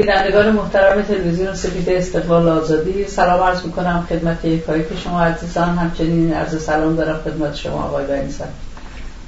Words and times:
بینندگان 0.00 0.50
محترم 0.50 1.02
تلویزیون 1.02 1.54
سپید 1.54 1.90
استقلال 1.90 2.48
آزادی 2.48 3.04
سلام 3.04 3.40
عرض 3.42 3.64
می‌کنم 3.66 4.06
خدمت 4.08 4.44
یکایی 4.44 4.84
که 4.84 4.96
شما 4.96 5.22
عزیزان 5.22 5.68
همچنین 5.68 6.32
عرض 6.32 6.62
سلام 6.62 6.96
دارم 6.96 7.20
خدمت 7.24 7.54
شما 7.54 7.82
آقای 7.82 8.06
بنیسن 8.06 8.48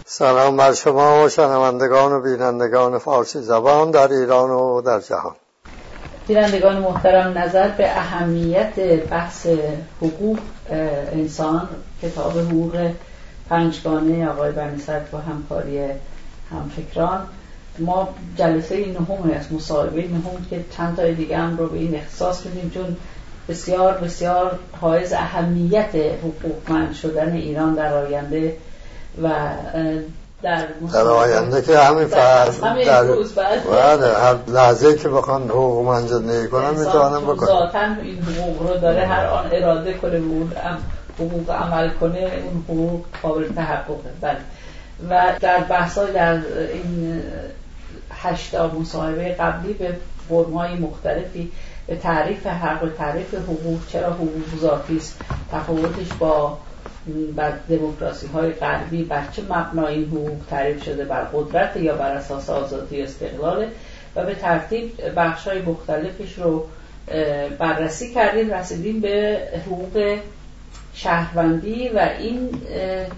سلام 0.04 0.56
بر 0.56 0.72
شما 0.72 1.24
و 1.24 1.28
شنوندگان 1.28 2.12
و 2.12 2.20
بینندگان 2.20 2.98
فارسی 2.98 3.40
زبان 3.40 3.90
در 3.90 4.12
ایران 4.12 4.50
و 4.50 4.80
در 4.80 5.00
جهان. 5.00 5.34
بینندگان 6.26 6.78
محترم 6.78 7.38
نظر 7.38 7.68
به 7.68 7.96
اهمیت 7.96 8.78
بحث 9.10 9.46
حقوق 10.00 10.38
انسان 11.12 11.68
کتاب 12.02 12.38
حقوق 12.38 12.90
پنجگانه 13.48 14.28
آقای 14.28 14.52
بنیسد 14.52 15.06
و 15.12 15.16
همکاری 15.16 15.80
همفکران. 16.50 17.26
ما 17.78 18.08
جلسه 18.36 18.76
نهم 18.76 19.30
از 19.40 19.52
مصاحبه 19.52 20.02
نهم 20.02 20.46
که 20.50 20.64
چند 20.76 20.96
تا 20.96 21.10
دیگه 21.10 21.36
هم 21.36 21.56
رو 21.56 21.66
به 21.66 21.78
این 21.78 21.94
اختصاص 21.94 22.46
میدیم 22.46 22.70
چون 22.74 22.96
بسیار 23.48 23.92
بسیار 23.94 24.58
حائز 24.80 25.12
اهمیت 25.12 25.90
حقوقمند 25.94 26.94
شدن 26.94 27.32
ایران 27.32 27.74
در 27.74 27.94
آینده 27.94 28.56
و 29.22 29.28
در, 30.42 30.66
در 30.92 31.00
آینده 31.00 31.62
که 31.62 31.78
همین 31.78 32.06
فرد 32.06 32.60
در 32.60 33.04
بله 33.04 34.14
هر 34.18 34.36
لحظه 34.48 34.96
که 34.96 35.08
بخوان 35.08 35.42
حقوق 35.42 35.86
من 35.86 36.06
زندگی 36.06 36.48
کنن 36.48 36.70
می‌توانم 36.70 37.20
بکنم 37.20 37.46
ذاتا 37.46 37.80
این 38.02 38.22
حقوق 38.22 38.68
رو 38.68 38.78
داره 38.78 39.06
هر 39.06 39.26
آن 39.26 39.44
اراده 39.52 39.92
کنه 39.92 40.18
و 40.18 40.22
اون 40.22 40.52
حقوق 41.18 41.50
عمل 41.50 41.90
کنه 41.90 42.18
اون 42.18 42.64
حقوق 42.68 43.04
قابل 43.22 43.48
تحققه. 43.48 43.94
بله. 44.20 44.36
و 45.10 45.32
در 45.40 45.58
بحثا 45.58 46.06
در 46.06 46.32
این 46.72 47.22
هشتا 48.22 48.68
مصاحبه 48.80 49.32
قبلی 49.32 49.72
به 49.72 49.96
فرمای 50.28 50.74
مختلفی 50.74 51.52
به 51.86 51.96
تعریف 51.96 52.46
حق 52.46 52.84
و 52.84 52.88
تعریف 52.88 53.34
حقوق 53.34 53.80
چرا 53.88 54.12
حقوق 54.12 54.60
ذاتی 54.60 54.96
است 54.96 55.20
تفاوتش 55.52 56.12
با 56.18 56.58
بر 57.36 57.52
دموکراسی 57.68 58.26
های 58.26 58.50
غربی 58.50 59.04
بر 59.04 59.22
چه 59.32 59.42
مبنای 59.42 60.04
حقوق 60.04 60.38
تعریف 60.50 60.84
شده 60.84 61.04
بر 61.04 61.24
قدرت 61.24 61.76
یا 61.76 61.94
بر 61.94 62.10
اساس 62.10 62.50
آزادی 62.50 63.02
استقلاله 63.02 63.68
و 64.16 64.26
به 64.26 64.34
ترتیب 64.34 64.92
بخش 65.16 65.48
های 65.48 65.62
مختلفش 65.62 66.38
رو 66.38 66.66
بررسی 67.58 68.14
کردیم 68.14 68.54
رسیدیم 68.54 69.00
به 69.00 69.38
حقوق 69.66 70.18
شهروندی 70.94 71.88
و 71.88 72.08
این 72.18 72.50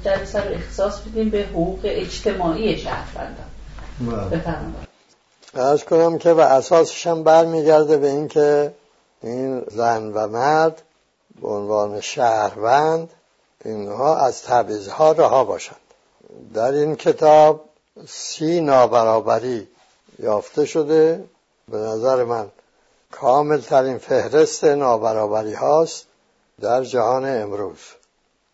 جلسه 0.05 0.41
رو 0.41 0.55
اختصاص 0.55 1.01
بدیم 1.01 1.31
به 1.31 1.43
حقوق 1.43 1.81
اجتماعی 1.85 2.79
شهروندان 2.79 3.47
بله. 4.01 4.39
بفرمایید 4.39 4.84
ارز 5.57 5.85
کنم 5.85 6.19
که 6.19 6.35
به 6.35 6.45
اساسش 6.45 7.07
هم 7.07 7.23
برمیگرده 7.23 7.97
به 7.97 8.09
اینکه 8.11 8.75
این 9.23 9.65
زن 9.71 10.13
و 10.13 10.27
مرد 10.27 10.83
به 11.41 11.49
عنوان 11.49 12.01
شهروند 12.01 13.11
اینها 13.65 14.17
از 14.17 14.43
تبعیضها 14.43 15.13
رها 15.13 15.45
باشند. 15.45 15.77
در 16.55 16.73
این 16.73 16.97
کتاب 16.97 17.65
سی 18.09 18.61
نابرابری 18.61 19.69
یافته 20.19 20.65
شده. 20.65 21.25
به 21.69 21.79
نظر 21.79 22.25
من 22.25 22.49
کامل 23.11 23.61
ترین 23.61 23.99
فهرست 23.99 24.65
نابرابری 24.65 25.55
هاست 25.55 26.07
در 26.61 26.85
جهان 26.85 27.43
امروز. 27.43 27.79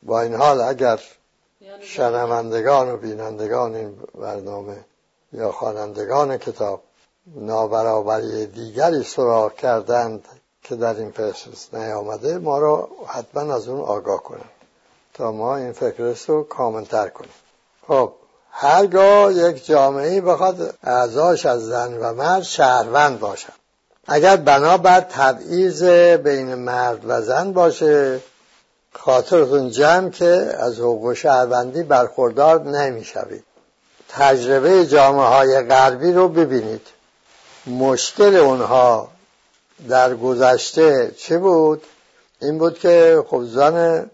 با 0.03 0.21
این 0.21 0.34
حال 0.34 0.61
اگر 0.61 1.01
شنوندگان 1.81 2.91
و 2.91 2.97
بینندگان 2.97 3.75
این 3.75 3.98
برنامه 4.15 4.77
یا 5.33 5.53
خوانندگان 5.53 6.39
کتاب 6.39 6.83
نابرابری 7.34 8.47
دیگری 8.47 9.03
سراغ 9.03 9.55
کردند 9.55 10.25
که 10.62 10.77
در 10.77 10.95
این 10.95 11.11
فهرست 11.11 11.75
نیامده 11.75 12.39
ما 12.39 12.59
را 12.59 12.89
حتما 13.06 13.55
از 13.55 13.69
اون 13.69 13.81
آگاه 13.81 14.22
کنند 14.22 14.50
تا 15.14 15.33
ما 15.33 15.56
این 15.56 15.72
فکرست 15.72 16.28
رو 16.28 16.42
کاملتر 16.42 17.09
کنیم. 17.09 17.31
خب 17.88 18.12
هرگاه 18.50 19.32
یک 19.32 19.66
جامعه 19.66 20.21
بخواد 20.21 20.75
اعضاش 20.82 21.47
از 21.47 21.66
زن 21.66 21.99
و 21.99 22.12
مرد 22.12 22.43
شهروند 22.43 23.21
باشن. 23.21 23.53
اگر 24.06 24.37
بنابر 24.37 25.00
تبعیض 25.00 25.83
بین 26.22 26.54
مرد 26.54 27.00
و 27.04 27.22
زن 27.22 27.53
باشه 27.53 28.21
خاطرتون 28.93 29.71
جمع 29.71 30.10
که 30.10 30.54
از 30.59 30.78
حقوق 30.78 31.12
شهروندی 31.12 31.83
برخوردار 31.83 32.62
نمی‌شوید. 32.62 33.44
تجربه 34.09 34.87
جامعه 34.87 35.27
های 35.27 35.62
غربی 35.62 36.12
رو 36.12 36.28
ببینید. 36.28 36.87
مشکل 37.70 38.36
اونها 38.36 39.08
در 39.88 40.14
گذشته 40.14 41.14
چه 41.19 41.38
بود؟ 41.38 41.82
این 42.42 42.58
بود 42.58 42.78
که 42.78 43.25
خب 43.28 43.44
زن 43.44 44.10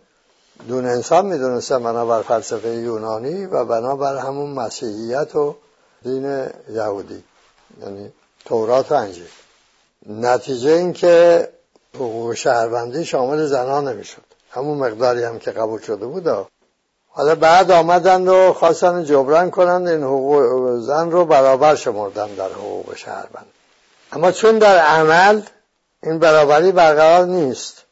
دون 0.69 0.87
انسان 0.87 1.27
می‌دونستن 1.27 1.83
بنابر 1.83 2.23
فلسفه 2.23 2.69
یونانی 2.69 3.45
و 3.47 3.65
بنابر 3.65 4.17
همون 4.17 4.51
مسیحیت 4.51 5.37
و 5.37 5.57
دین 6.03 6.49
یهودی 6.71 7.25
یعنی 7.83 8.13
تورات 8.45 8.93
و 8.93 8.95
انجیل. 8.95 9.29
نتیجه 10.07 10.71
این 10.71 10.93
که 10.93 11.49
حقوق 11.95 12.35
شهروندی 12.35 13.05
شامل 13.05 13.47
زنان 13.47 13.89
نمی‌شد. 13.89 14.23
همون 14.51 14.79
مقداری 14.79 15.25
هم 15.25 15.39
که 15.39 15.51
قبول 15.51 15.81
شده 15.81 16.07
بود. 16.07 16.47
حالا 17.17 17.35
بعد 17.35 17.71
آمدن 17.71 18.29
و 18.29 18.53
خواستن 18.53 19.05
جبران 19.05 19.51
کنند 19.51 19.89
این 19.89 20.03
حقوق 20.03 20.79
زن 20.79 21.11
رو 21.11 21.25
برابر 21.25 21.75
شمردن 21.75 22.27
در 22.27 22.49
حقوق 22.49 22.97
شهروند. 22.97 23.47
اما 24.13 24.33
چون 24.33 24.59
در 24.59 24.79
عمل 24.79 25.43
این 26.03 26.19
برابری 26.19 26.73
برقرار 26.73 27.27
نیست 27.27 27.83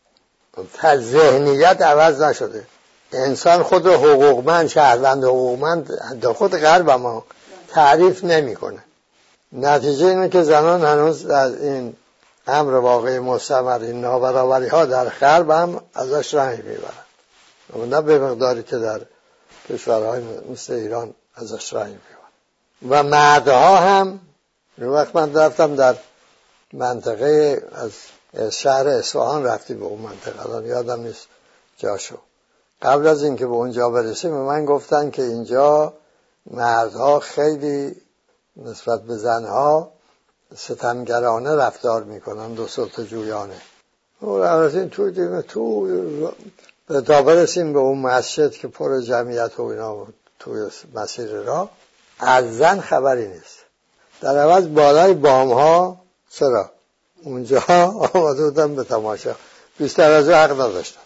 ذهنیت 0.97 1.83
عوض 1.83 2.23
نشده. 2.23 2.67
انسان 3.13 3.63
خود 3.63 3.87
حقوقمند 3.87 4.67
شهروند 4.67 5.25
حقوقمند 5.25 5.91
در 6.21 6.33
خود 6.33 6.57
غرب 6.57 6.91
ما 6.91 7.25
تعریف 7.69 8.25
نمی‌کنه. 8.25 8.85
نتیجه 9.53 10.07
اینه 10.07 10.29
که 10.29 10.43
زنان 10.43 10.85
هنوز 10.85 11.27
در 11.27 11.47
این 11.47 11.97
امر 12.47 12.75
واقعی 12.75 13.19
مستمر 13.19 13.79
این 13.79 14.01
نابرابری 14.01 14.69
ها 14.69 14.85
در 14.85 15.05
غرب 15.05 15.51
هم 15.51 15.81
ازش 15.95 16.35
رنگ 16.35 16.65
می‌برن 16.65 17.05
نه 17.91 18.01
به 18.01 18.19
مقداری 18.19 18.63
که 18.63 18.77
در 18.77 19.01
کشورهای 19.69 20.23
مثل 20.53 20.73
ایران 20.73 21.15
ازش 21.35 21.73
رنگ 21.73 21.93
می‌برن 21.93 22.25
و 22.89 23.03
مردها 23.03 23.77
هم 23.77 24.21
وقت 24.79 25.17
من 25.17 25.35
رفتم 25.35 25.77
در 25.77 25.97
منطقه 26.73 27.63
از 27.73 27.93
شهر 28.55 28.89
اصفهان 28.89 29.45
رفتی 29.45 29.75
به 29.75 29.85
اون 29.85 30.01
منطقه. 30.01 30.47
الان 30.47 30.67
یادم 30.67 31.01
نیست 31.01 31.27
جاشو. 31.79 32.19
قبل 32.83 33.07
از 33.07 33.23
اینکه 33.23 33.47
به 33.47 33.53
اونجا 33.53 33.91
برسیم 33.91 34.31
به 34.31 34.37
من 34.43 34.65
گفتن 34.65 35.11
که 35.11 35.23
اینجا 35.23 35.93
مردها 36.51 37.21
خیلی 37.21 37.97
نسبت 38.57 39.03
به 39.03 39.17
زنها 39.17 39.91
ستمگرانه 40.57 41.57
رفتار 41.57 42.05
می‌کنن 42.05 42.55
دو 42.55 42.67
سلط 42.67 43.01
جویانه. 43.01 43.61
این 44.23 44.91
تو 44.91 45.11
دیگه 45.11 45.43
تو 45.43 46.33
تا 46.89 47.23
برسیم 47.23 47.73
به 47.73 47.79
اون 47.79 47.99
مسجد 47.99 48.51
که 48.51 48.69
پر 48.69 49.01
جمعیت 49.01 49.61
و 49.61 49.63
اینا 49.63 50.07
توی 50.39 50.69
مسیر 50.95 51.31
را 51.31 51.71
از 52.19 52.59
زن 52.59 52.81
خبری 52.81 53.29
نیست. 53.29 53.59
در 54.21 54.39
عوض 54.39 54.67
بالای 54.67 55.15
بام 55.15 55.53
ها 55.53 56.01
چرا؟ 56.31 56.71
اونجا 57.23 57.63
آمده 58.15 58.45
بودم 58.45 58.75
به 58.75 58.85
تماشا. 58.85 59.35
بیشتر 59.79 60.11
از 60.11 60.29
حق 60.29 60.53
نداشتم. 60.53 61.01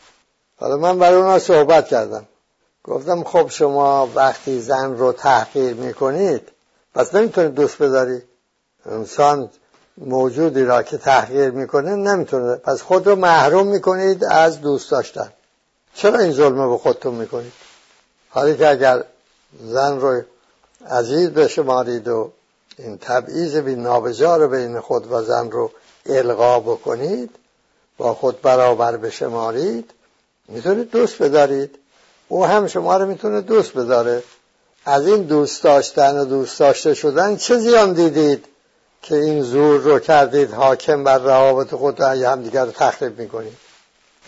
حالا 0.56 0.76
من 0.76 0.98
برای 0.98 1.16
اونا 1.16 1.38
صحبت 1.38 1.88
کردم. 1.88 2.26
گفتم 2.84 3.24
خب 3.24 3.48
شما 3.50 4.08
وقتی 4.14 4.60
زن 4.60 4.96
رو 4.96 5.12
تحقیر 5.12 5.74
می‌کنید 5.74 6.48
پس 6.94 7.14
نمی‌تونید 7.14 7.54
دوست 7.54 7.82
بداری؟ 7.82 8.22
انسان 8.86 9.50
موجودی 9.98 10.64
را 10.64 10.82
که 10.82 10.98
تحقیر 10.98 11.50
می‌کنه 11.50 11.96
نمی‌تونه. 11.96 12.56
پس 12.56 12.82
خود 12.82 13.06
رو 13.06 13.16
محروم 13.16 13.66
می‌کنید 13.66 14.24
از 14.24 14.60
دوست 14.60 14.90
داشتن. 14.90 15.32
چرا 15.94 16.18
این 16.18 16.32
ظلمه 16.32 16.68
به 16.68 16.78
خودتون 16.78 17.14
می‌کنید؟ 17.14 17.52
حالی 18.30 18.56
که 18.56 18.68
اگر 18.68 19.04
زن 19.64 20.00
رو 20.00 20.22
عزیز 20.90 21.30
بشمارید 21.30 22.08
و 22.08 22.32
این 22.78 22.98
تبعیض 22.98 23.56
بی 23.56 23.74
نابجار 23.74 24.48
بین 24.48 24.80
خود 24.80 25.12
و 25.12 25.22
زن 25.22 25.50
رو 25.50 25.70
القا 26.06 26.60
بکنید 26.60 27.30
با 27.96 28.14
خود 28.14 28.42
برابر 28.42 28.96
بشمارید 28.96 29.90
می‌تونید 30.48 30.90
دوست 30.90 31.22
بدارید. 31.22 31.78
او 32.28 32.46
هم 32.46 32.66
شما 32.66 32.96
رو 32.96 33.06
می‌تونه 33.06 33.40
دوست 33.40 33.72
بداره. 33.72 34.22
از 34.84 35.06
این 35.06 35.22
دوست 35.22 35.62
داشتن 35.62 36.18
و 36.18 36.24
دوست 36.24 36.58
داشته 36.58 36.94
شدن 36.94 37.36
چه 37.36 37.58
زیان 37.58 37.92
دیدید 37.92 38.44
که 39.02 39.14
این 39.14 39.42
زور 39.42 39.80
رو 39.80 39.98
کردید 39.98 40.52
حاکم 40.52 41.04
بر 41.04 41.18
روابط 41.18 41.74
خود 41.74 42.00
هم 42.00 42.42
دیگر 42.42 42.64
رو 42.64 42.72
تخریب 42.72 43.20
می‌کنید؟ 43.20 43.67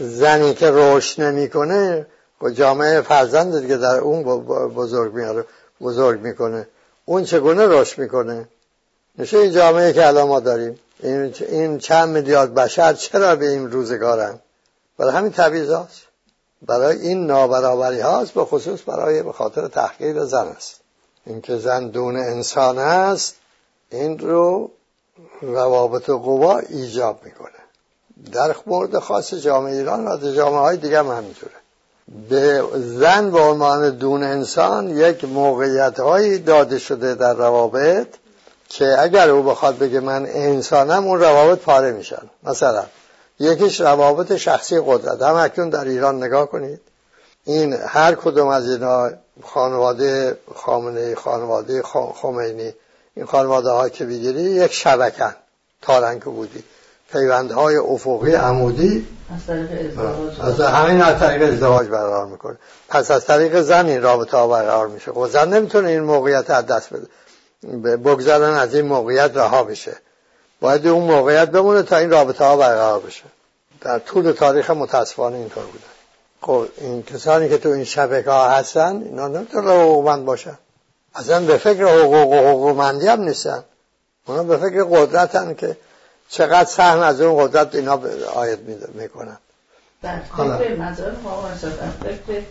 زنی 0.00 0.54
که 0.54 0.70
رشد 0.70 1.22
نمی‌کنه 1.22 2.06
با 2.40 2.50
جامعه 2.50 3.00
فرزند 3.00 3.60
دیگه 3.60 3.76
در 3.76 3.98
اون 3.98 4.22
بزرگ 4.74 5.14
میاره 5.14 5.44
بزرگ 5.80 6.20
می‌کنه. 6.20 6.68
اون 7.04 7.24
چگونه 7.24 7.66
رشد 7.66 7.98
می‌کنه؟ 7.98 8.48
میشه 9.18 9.38
این 9.38 9.52
جامعه 9.52 9.92
که 9.92 10.06
الان 10.06 10.28
ما 10.28 10.40
داریم. 10.40 10.78
این, 11.02 11.34
این 11.48 11.78
چند 11.78 12.08
میلیارد 12.08 12.54
بشر 12.54 12.92
چرا 12.92 13.36
به 13.36 13.48
این 13.48 13.70
روزگارن؟ 13.70 14.38
برای 14.98 15.12
همین 15.12 15.32
تبعیض 15.32 15.70
هاست. 15.70 16.02
برای 16.62 16.98
این 16.98 17.26
نابرابری 17.26 18.00
هاست 18.00 18.32
به 18.32 18.44
خصوص 18.44 18.80
برای 18.86 19.22
به 19.22 19.32
خاطر 19.32 19.68
تحقیر 19.68 20.24
زن 20.24 20.46
است 20.46 20.80
اینکه 21.26 21.56
زن 21.56 21.88
دون 21.88 22.16
انسان 22.16 22.78
است 22.78 23.34
این 23.90 24.18
رو 24.18 24.70
روابط 25.42 26.10
قوا 26.10 26.58
ایجاب 26.58 27.20
می‌کنه. 27.24 27.59
در 28.32 28.54
مورد 28.66 28.98
خاص 28.98 29.34
جامعه 29.34 29.72
ایران 29.72 30.08
و 30.08 30.32
جامعه 30.32 30.60
های 30.60 30.76
دیگه 30.76 30.98
هم 30.98 31.08
همینطوره 31.08 31.52
به 32.30 32.64
زن 32.74 33.30
به 33.30 33.40
عنوان 33.40 33.90
دون 33.90 34.22
انسان 34.22 34.90
یک 34.90 35.24
موقعیت 35.24 36.00
هایی 36.00 36.38
داده 36.38 36.78
شده 36.78 37.14
در 37.14 37.34
روابط 37.34 38.06
که 38.68 38.96
اگر 38.98 39.30
او 39.30 39.42
بخواد 39.42 39.78
بگه 39.78 40.00
من 40.00 40.26
انسانم 40.26 41.06
اون 41.06 41.20
روابط 41.20 41.58
پاره 41.58 41.92
میشن. 41.92 42.30
مثلا 42.42 42.84
یکیش 43.40 43.80
روابط 43.80 44.36
شخصی 44.36 44.80
قدرت. 44.86 45.22
هم 45.22 45.34
اکنون 45.34 45.70
در 45.70 45.84
ایران 45.84 46.22
نگاه 46.22 46.46
کنید. 46.46 46.80
این 47.44 47.72
هر 47.72 48.14
کدوم 48.14 48.48
از 48.48 48.68
اینا 48.70 49.10
خانواده 49.42 50.38
خامنه 50.54 51.14
خانواده 51.14 51.82
خمینی 52.22 52.74
این 53.16 53.26
خانواده 53.26 53.70
ها 53.70 53.88
که 53.88 54.04
بگیری 54.04 54.42
یک 54.42 54.72
شبکن 54.72 55.34
تارنک 55.82 56.24
بودی 56.24 56.64
پیوندهای 57.12 57.76
افقی 57.76 58.32
عمودی. 58.32 59.06
از 60.42 60.60
همین 60.60 61.02
از 61.02 61.20
طریق 61.20 61.52
ازدواج 61.52 61.88
برقرار 61.88 62.26
می‌کنه. 62.26 62.56
پس 62.88 63.10
از 63.10 63.26
طریق 63.26 63.60
زن 63.60 63.86
این 63.86 64.02
رابطه 64.02 64.36
ها 64.36 64.48
برقرار 64.48 64.88
میشه. 64.88 65.12
خب 65.12 65.28
زن 65.28 65.54
نمی‌تونه 65.54 65.88
این 65.88 66.00
موقعیت 66.00 66.50
از 66.50 66.66
دست 66.66 66.90
بده. 66.92 67.06
بگذارن 67.96 68.54
از 68.54 68.74
این 68.74 68.86
موقعیت 68.86 69.36
رها 69.36 69.64
بشه. 69.64 69.96
باید 70.60 70.86
اون 70.86 71.04
موقعیت 71.04 71.50
بمونه 71.50 71.82
تا 71.82 71.96
این 71.96 72.10
رابطه 72.10 72.44
ها 72.44 72.56
برقرار 72.56 73.00
بشه. 73.00 73.22
در 73.80 73.98
طول 73.98 74.32
تاریخ 74.32 74.70
متاسفانه 74.70 75.36
اینطور 75.36 75.64
بوده. 75.64 75.84
خب 76.42 76.66
این 76.80 77.02
کسانی 77.02 77.48
که 77.48 77.58
تو 77.58 77.68
این 77.68 77.84
شبکه 77.84 78.30
ها 78.30 78.48
هستن 78.48 79.02
اینا 79.04 79.28
نمی‌تونه 79.28 79.70
حقوقمند 79.70 80.24
باشن. 80.24 80.58
اصلا 81.14 81.40
به 81.40 81.56
فکر 81.56 81.84
حقوق 81.84 82.32
و 82.32 82.48
حقوقمندی 82.48 83.06
هم 83.06 83.20
نیستن. 83.20 83.64
اونا 84.26 84.42
به 84.42 84.56
فکر 84.56 84.84
قدرتن 84.84 85.54
که 85.54 85.76
چقدر 86.30 86.64
سهم 86.64 87.00
از 87.00 87.20
اون 87.20 87.46
قدرت 87.46 87.74
اینا 87.74 88.00
آید 88.34 88.58
می‌کنن. 88.94 89.36
در 90.02 90.18
فکر 90.18 90.76
مذهب 90.76 91.16
فکر 92.26 92.42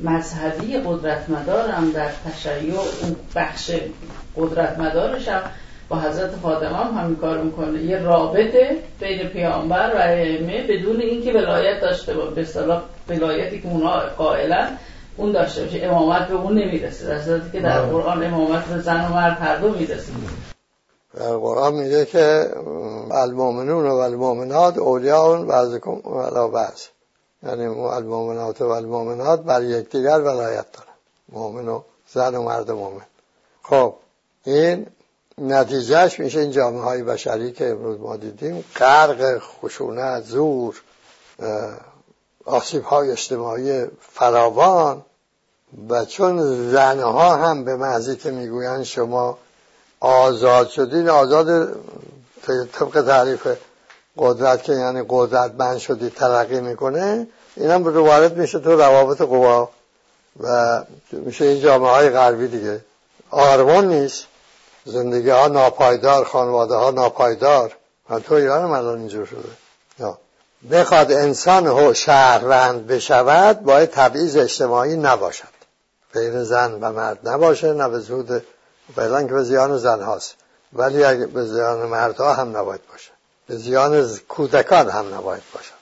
مذهبی 0.00 0.78
قدرتمدار 0.78 1.70
هم 1.70 1.92
در 1.92 2.10
تشیع 2.24 2.74
اون 2.74 3.16
بخش 3.34 3.70
قدرتمدارش 4.36 5.28
هم 5.28 5.42
با 5.88 6.00
حضرت 6.00 6.30
فاطمه 6.30 6.76
هم 6.76 6.98
همین 6.98 7.16
کار 7.16 7.38
می‌کنه. 7.38 7.82
یه 7.82 7.98
رابطه 7.98 8.76
بین 9.00 9.28
پیامبر 9.28 9.94
و 9.94 9.98
ائمه 9.98 10.66
بدون 10.68 11.00
اینکه 11.00 11.32
ولایت 11.32 11.80
داشته 11.80 12.14
باشه 12.14 12.30
به 12.30 12.40
اصطلاح 12.40 12.82
ولایتی 13.08 13.60
که 13.60 13.68
اونا 13.68 14.00
قائلا 14.00 14.68
اون 15.16 15.32
داشته 15.32 15.64
باشه. 15.64 15.80
امامت 15.82 16.28
به 16.28 16.34
اون 16.34 16.58
نمی‌رسه. 16.58 17.06
در 17.06 17.22
صورتی 17.22 17.50
که 17.52 17.60
در 17.60 17.80
قرآن 17.80 18.24
امامت 18.24 18.64
به 18.64 18.78
زن 18.78 19.04
و 19.04 19.08
مرد 19.08 19.38
هر 19.40 19.56
دو 19.56 19.70
می‌رسه. 19.70 20.12
قرآن 21.18 21.74
میگه 21.74 22.06
که 22.06 22.54
المؤمنون 23.10 23.86
و 23.86 23.94
المؤمنات 23.94 24.78
اولیاء 24.78 25.42
بعضکم 25.42 26.00
ولا 26.04 26.48
بعض. 26.48 26.80
یعنی 27.42 27.66
المؤمنات 27.66 28.62
و 28.62 28.68
المؤمنات 28.68 29.40
بر 29.40 29.62
یکدیگر 29.62 30.20
ولایت 30.20 30.66
دارن. 30.72 30.94
مؤمن 31.28 31.68
و 31.68 31.82
زن 32.12 32.34
و 32.34 32.42
مرد 32.42 32.70
مؤمن. 32.70 33.06
خب 33.62 33.94
این 34.44 34.86
نتیجهش 35.38 36.20
میشه 36.20 36.40
این 36.40 36.50
جامعه 36.50 36.82
های 36.82 37.02
بشری 37.02 37.52
که 37.52 37.70
امروز 37.70 38.00
ما 38.00 38.16
دیدیم 38.16 38.64
غرق 38.76 39.38
خشونت 39.38 40.24
زور 40.24 40.82
آسیب 42.44 42.82
های 42.82 43.10
اجتماعی 43.10 43.86
فراوان 44.00 45.04
و 45.88 46.04
چون 46.04 46.38
زنها 46.70 47.36
هم 47.36 47.64
به 47.64 47.76
محضی 47.76 48.16
که 48.16 48.30
می‌گویند 48.30 48.82
شما 48.82 49.38
آزاد 50.04 50.68
شدین 50.68 51.08
آزاد 51.08 51.76
طبق 52.72 53.02
تعریف 53.06 53.48
قدرت 54.16 54.62
که 54.62 54.72
یعنی 54.72 55.04
قدرت 55.08 55.52
بند 55.52 55.78
شدید 55.78 56.14
ترقی 56.14 56.60
می‌کنه 56.60 57.26
این 57.56 57.70
هم 57.70 57.84
رو 57.84 58.06
وارد 58.06 58.36
میشه 58.36 58.58
تو 58.58 58.76
روابط 58.76 59.20
قوا 59.20 59.68
و 60.40 60.82
میشه 61.12 61.44
این 61.44 61.60
جامعه 61.60 61.90
های 61.90 62.10
غربی 62.10 62.48
دیگه. 62.48 62.80
آرمان 63.30 63.88
نیست 63.88 64.24
زندگی 64.84 65.30
ها 65.30 65.48
ناپایدار 65.48 66.24
خانواده 66.24 66.74
ها 66.74 66.90
ناپایدار. 66.90 67.76
و 68.10 68.18
تو 68.18 68.34
ایران 68.34 68.62
هم 68.62 68.70
الان 68.70 68.98
اینجور 68.98 69.26
شده. 69.26 69.48
بخواد 70.70 71.12
انسان 71.12 71.92
شهروند 71.92 72.86
بشود 72.86 73.62
باید 73.62 73.90
تبعیض 73.90 74.36
اجتماعی 74.36 74.96
نباشد. 74.96 75.54
بین 76.14 76.44
زن 76.44 76.78
و 76.80 76.92
مرد 76.92 77.28
نباشه 77.28 77.72
نه 77.72 77.88
به 77.88 77.98
زود 77.98 78.42
فعلا 78.96 79.22
که 79.22 79.34
به 79.34 79.42
زیان 79.42 79.78
زن 79.78 80.02
هاست. 80.02 80.34
ولی 80.72 81.04
اگه 81.04 81.26
به 81.26 81.44
زیان 81.44 81.86
مردها 81.86 82.34
هم 82.34 82.56
نباید 82.56 82.80
باشه. 82.92 83.10
به 83.46 83.56
زیان 83.56 84.08
کودکان 84.28 84.88
هم 84.88 85.14
نباید 85.14 85.42
باشد 85.54 85.74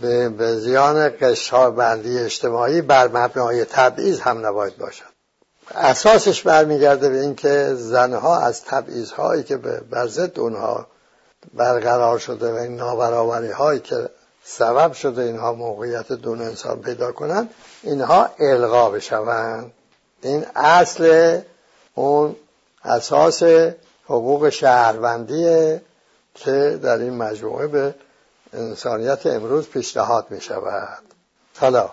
به, 0.00 0.28
به 0.28 0.56
زیان 0.56 1.08
قشار 1.20 1.70
بندی 1.70 2.18
اجتماعی 2.18 2.82
بر 2.82 3.08
مبنای 3.08 3.64
تبعیض 3.64 4.20
هم 4.20 4.46
نباید 4.46 4.76
باشد 4.76 5.14
اساسش 5.70 6.42
برمیگرده 6.42 7.08
به 7.08 7.20
اینکه 7.20 7.74
زنها 7.74 8.40
از 8.40 8.64
تبعیض 8.64 9.10
هایی 9.10 9.42
که 9.42 9.56
بر 9.90 10.06
ضد 10.06 10.40
اونها 10.40 10.86
برقرار 11.54 12.18
شده 12.18 12.52
و 12.52 12.56
این 12.56 12.76
نابرابری 12.76 13.50
هایی 13.50 13.80
که 13.80 14.08
سبب 14.44 14.92
شده 14.92 15.22
اینها 15.22 15.52
موقعیت 15.52 16.12
دون 16.12 16.42
انسان 16.42 16.80
پیدا 16.80 17.12
کنند 17.12 17.50
اینها 17.82 18.30
الغا 18.38 18.90
بشوند. 18.90 19.72
این 20.22 20.46
اصل 20.56 21.40
اون 21.94 22.36
اساس 22.84 23.42
حقوق 24.04 24.48
شهروندیه 24.48 25.82
که 26.34 26.80
در 26.82 26.98
این 26.98 27.16
مجموعه 27.16 27.66
به 27.66 27.94
انسانیت 28.52 29.26
امروز 29.26 29.66
پیشنهاد 29.66 30.26
می 30.30 30.40
شود 30.40 31.02
حالا 31.58 31.90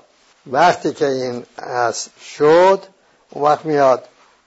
وقتی 0.47 0.93
که 0.93 1.07
این 1.07 1.45
اصل 1.57 2.09
شد 2.37 2.83
اون 3.29 3.43
وقت 3.43 3.65
میاد 3.65 4.03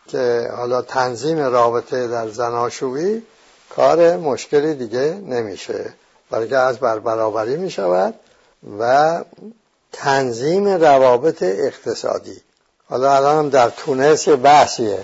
که 0.08 0.50
حالا 0.56 0.82
تنظیم 0.82 1.38
رابطه 1.38 2.08
در 2.08 2.28
زناشویی 2.28 3.22
کار 3.70 4.16
مشکلی 4.16 4.74
دیگه 4.74 5.20
نمیشه. 5.26 5.92
بلکه 6.30 6.56
از 6.56 6.78
برابری 6.78 7.56
می 7.56 7.70
شود 7.70 8.14
و 8.80 9.24
تنظیم 9.92 10.68
روابط 10.68 11.42
اقتصادی. 11.42 12.40
حالا 12.88 13.16
الان 13.16 13.36
هم 13.36 13.48
در 13.48 13.70
تونس 13.70 14.28
یه 14.28 14.36
بحثیه. 14.36 14.98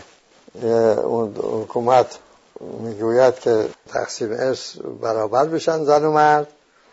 اون 0.54 1.34
حکومت 1.36 2.18
می‌گوید 2.60 3.34
که 3.34 3.68
تقسیم 3.88 4.32
ارث 4.32 4.76
برابر 5.02 5.44
بشن 5.44 5.84
زن 5.84 6.04
و 6.04 6.10
مرد. 6.12 6.46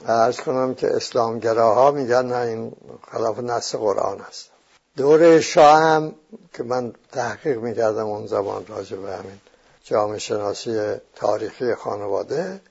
ارز 0.05 0.37
کنم 0.37 0.75
که 0.75 0.95
اسلامگراها 0.95 1.91
میگن 1.91 2.25
نه 2.25 2.37
این 2.37 2.71
خلاف 3.11 3.39
نص 3.39 3.75
قرآن 3.75 4.21
است. 4.21 4.49
دوره 4.97 5.41
شاه 5.41 5.79
هم 5.79 6.15
که 6.53 6.63
من 6.63 6.93
تحقیق 7.11 7.57
می‌کردم 7.57 8.05
اون 8.07 8.27
زمان 8.27 8.65
راجع 8.67 8.97
به 8.97 9.11
همین 9.11 9.39
جامعه 9.83 10.19
شناسی 10.19 10.95
تاریخی 11.15 11.75
خانواده 11.75 12.61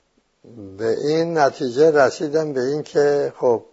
به 0.77 0.97
این 0.99 1.37
نتیجه 1.37 1.91
رسیدم 1.91 2.53
به 2.53 2.61
این 2.61 2.83
که 2.83 3.33
خب 3.39 3.63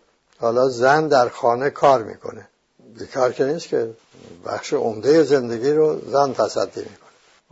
حالا 0.40 0.68
زن 0.68 1.08
در 1.08 1.28
خانه 1.28 1.70
کار 1.70 2.02
می‌کنه. 2.02 2.48
بیکار 2.98 3.32
که 3.32 3.44
نیست 3.44 3.68
که 3.68 3.90
بخش 4.46 4.72
عمده 4.72 5.22
زندگی 5.22 5.70
رو 5.70 6.10
زن 6.10 6.32
تصدی 6.32 6.80
می‌کنه. 6.80 7.03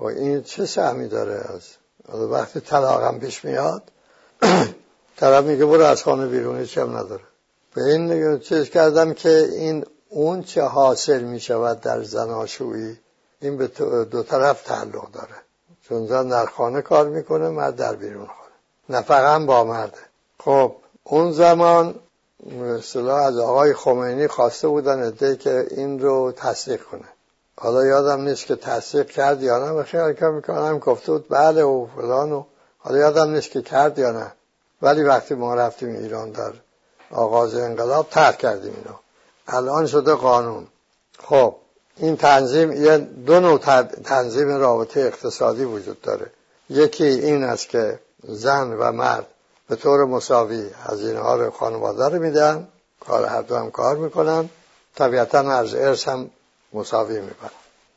و 0.02 0.06
این 0.06 0.42
چه 0.42 0.66
سهمی 0.66 1.09
داره؟ 1.09 1.44
از 2.09 2.21
وقتی 2.21 2.61
طلاقم 2.61 3.18
پیش 3.18 3.44
میاد 3.44 3.82
طرف 5.21 5.44
میگه 5.44 5.64
برو 5.64 5.85
از 5.85 6.02
خانه 6.02 6.26
بیرونی 6.26 6.66
چم 6.66 6.97
نداره. 6.97 7.23
به 7.75 7.82
این 7.85 8.38
چیز 8.38 8.71
کردم 8.71 9.14
که 9.14 9.49
این 9.52 9.87
اون 10.09 10.42
چه 10.42 10.62
حاصل 10.62 11.23
می‌شود 11.23 11.80
در 11.80 12.02
زناشویی 12.02 12.99
این 13.40 13.56
به 13.56 13.66
دو 14.04 14.23
طرف 14.23 14.62
تعلق 14.62 15.11
داره. 15.11 15.37
چون 15.88 16.06
زن 16.06 16.28
در 16.28 16.47
خانه 16.47 16.82
کار 16.82 17.09
می‌کنه 17.09 17.49
مرد 17.49 17.76
در 17.76 17.94
بیرون 17.94 18.26
خانه. 18.26 18.99
نفقا 18.99 19.38
با 19.47 19.64
مرده. 19.64 19.99
خب 20.38 20.75
اون 21.04 21.32
زمان 21.32 21.94
اصطلاح 22.78 23.23
از 23.23 23.38
آقای 23.38 23.75
خمینی 23.75 24.28
خواسته 24.28 24.68
بودن 24.68 25.02
اده 25.02 25.37
که 25.37 25.66
این 25.71 26.00
رو 26.00 26.32
تصدیق 26.32 26.82
کنه. 26.82 27.09
حالا 27.59 27.87
یادم 27.87 28.21
نیست 28.21 28.47
که 28.47 28.56
تصدیق 28.56 29.06
کرد 29.06 29.42
یا 29.42 29.59
نه 29.59 29.71
و 29.71 29.82
خیلی 29.82 30.14
که 30.14 30.25
می‌کنم. 30.25 30.78
گفته 30.78 31.12
بود 31.12 31.28
بله 31.28 31.62
و 31.62 31.87
فلان 31.97 32.32
و 32.32 32.44
حالا 32.78 32.99
یادم 32.99 33.30
نیست 33.30 33.50
که 33.50 33.62
کرد 33.62 33.99
یا 33.99 34.12
نه. 34.12 34.32
ولی 34.82 35.02
وقتی 35.02 35.35
ما 35.35 35.54
رفتیم 35.54 35.88
ایران 35.88 36.30
در 36.30 36.52
آغاز 37.11 37.54
انقلاب 37.54 38.11
ترک 38.11 38.38
کردیم 38.38 38.75
اینو. 38.76 38.97
الان 39.49 39.87
شده 39.87 40.14
قانون. 40.14 40.66
خب 41.18 41.56
این 41.97 42.16
تنظیم 42.16 42.73
یه 42.73 42.99
دو 42.99 43.40
نوع 43.40 43.59
تنظیم 44.04 44.49
رابطه 44.49 45.00
اقتصادی 45.00 45.64
وجود 45.64 46.00
داره. 46.00 46.26
یکی 46.71 47.04
این 47.04 47.44
است 47.44 47.68
که 47.68 47.99
زن 48.23 48.73
و 48.73 48.92
مرد 48.92 49.26
به 49.68 49.76
طور 49.76 50.04
مساوی 50.04 50.71
هزینه 50.85 51.18
ها 51.18 51.37
رو 51.37 51.50
خانواده 51.50 52.09
رو 52.09 52.23
میدن. 52.23 52.68
کار 53.00 53.25
هر 53.25 53.42
دو 53.42 53.56
هم 53.56 53.71
کار 53.71 53.97
می‌کنن. 53.97 54.50
طبیعتا 54.94 55.38
از 55.38 55.75
ارث 55.75 56.09
هم 56.09 56.30
مساوی 56.74 57.20
می‌کنن 57.20 57.50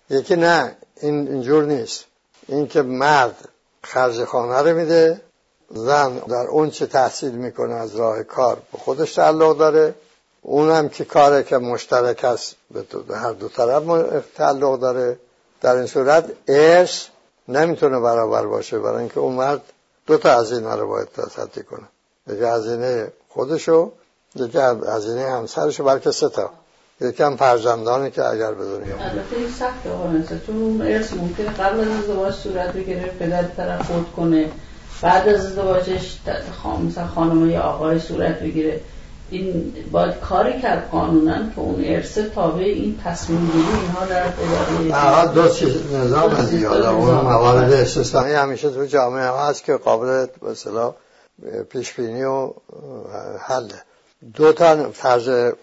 یکی 0.09 0.35
نه 0.35 0.75
این 1.01 1.27
اینجور 1.27 1.63
نیست. 1.63 2.05
این 2.47 2.67
که 2.67 2.81
مرد 2.81 3.49
خرج 3.83 4.23
خانه 4.23 4.69
رو 4.69 4.77
میده 4.77 5.21
زن 5.69 6.17
در 6.17 6.47
اون 6.47 6.69
چه 6.69 6.85
تحصیل 6.85 7.31
می‌کنه 7.31 7.73
از 7.73 7.95
راه 7.95 8.23
کار 8.23 8.57
به 8.71 8.77
خودش 8.77 9.13
تعلق 9.13 9.57
داره. 9.57 9.95
اونم 10.41 10.89
که 10.89 11.05
کاره 11.05 11.43
که 11.43 11.57
مشترک 11.57 12.23
است 12.23 12.55
به 13.07 13.17
هر 13.17 13.31
دو 13.31 13.49
طرف 13.49 13.83
تعلق 14.35 14.79
داره. 14.79 15.19
در 15.61 15.75
این 15.75 15.85
صورت 15.85 16.31
ارث 16.47 17.05
نمی‌تونه 17.47 17.99
برابر 17.99 18.45
باشه 18.45 18.79
برای 18.79 18.99
اینکه 18.99 19.19
اون 19.19 19.35
مرد 19.35 19.61
دو 20.07 20.17
تا 20.17 20.39
هزینه 20.39 20.75
رو 20.75 20.87
باید 20.87 21.07
تصدی 21.11 21.63
کنه. 21.63 21.87
یکی 22.27 22.43
هزینه 22.43 23.11
خودشو 23.29 23.91
یکی 24.35 24.57
هزینه 24.87 25.31
همسرشو 25.31 25.83
بلکه 25.83 26.11
سه 26.11 26.29
تا. 26.29 26.49
یکی 27.01 27.23
هم 27.23 27.35
فرزندانی 27.35 28.11
که 28.11 28.25
اگر 28.25 28.51
به 28.51 28.65
دنیا 28.65 28.95
البته 28.99 29.35
این 29.37 29.49
سخت 29.49 29.87
آقا 29.87 30.37
چون 30.45 30.55
اون 30.55 30.81
ارث 30.81 31.13
ممکنه 31.13 31.49
قبل 31.49 31.79
از 31.79 31.87
ازدواج 31.87 32.33
صورت 32.33 32.73
بگیره 32.73 33.11
پدر 33.19 33.43
طرف 33.43 33.81
فوت 33.81 34.11
کنه. 34.15 34.51
بعد 35.01 35.29
از 35.29 35.45
ازدواجش 35.45 36.19
مثلا 36.87 37.07
خانم 37.07 37.49
یا 37.49 37.61
آقای 37.61 37.99
صورت 37.99 38.39
بگیره. 38.39 38.81
این 39.29 39.73
باید 39.91 40.19
کاری 40.19 40.61
کرد 40.61 40.89
قانونا 40.89 41.37
که 41.37 41.59
اون 41.59 41.83
ارث 41.85 42.17
تابع 42.17 42.63
این 42.63 42.99
تصمیم 43.03 43.51
گیری 43.51 43.81
اینها 43.81 44.05
در 44.05 44.23
اداره 44.91 45.33
دو 45.33 45.49
چیز 45.49 45.93
نظام 45.93 46.35
از 46.35 46.53
یاد 46.53 46.81
اون 46.81 47.13
موارد 47.13 47.73
استثنایی 47.73 48.33
همیشه 48.33 48.69
تو 48.69 48.85
جامعه 48.85 49.29
هست 49.29 49.63
که 49.63 49.73
قابل 49.73 50.25
به 51.39 51.63
پیش 51.63 51.93
بینی 51.93 52.23
و 52.23 52.53
حله. 53.39 53.75
دو 54.33 54.53
تا 54.53 54.91
فرض 54.91 55.53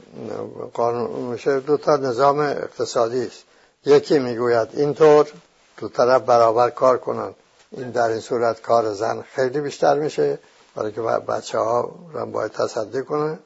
قانون 0.75 1.21
میشه 1.21 1.61
دو 1.61 1.77
تا 1.77 1.97
نظام 1.97 2.39
اقتصادی 2.39 3.27
است. 3.27 3.43
یکی 3.85 4.19
می‌گوید 4.19 4.69
اینطور 4.73 5.33
دو 5.77 5.89
طرف 5.89 6.23
برابر 6.23 6.71
کار 6.71 6.99
کنن. 6.99 7.35
این 7.71 7.91
در 7.91 8.09
این 8.09 8.21
صورت 8.21 8.63
کار 8.63 8.93
زن 8.93 9.25
خیلی 9.35 9.61
بیشتر 9.61 9.99
میشه. 9.99 10.39
برای 10.75 10.93
که 10.93 11.01
بچه 11.01 11.59
ها 11.59 11.95
رو 12.13 12.27
باید 12.27 12.53
تصدی 12.53 13.03
کنه. 13.03 13.39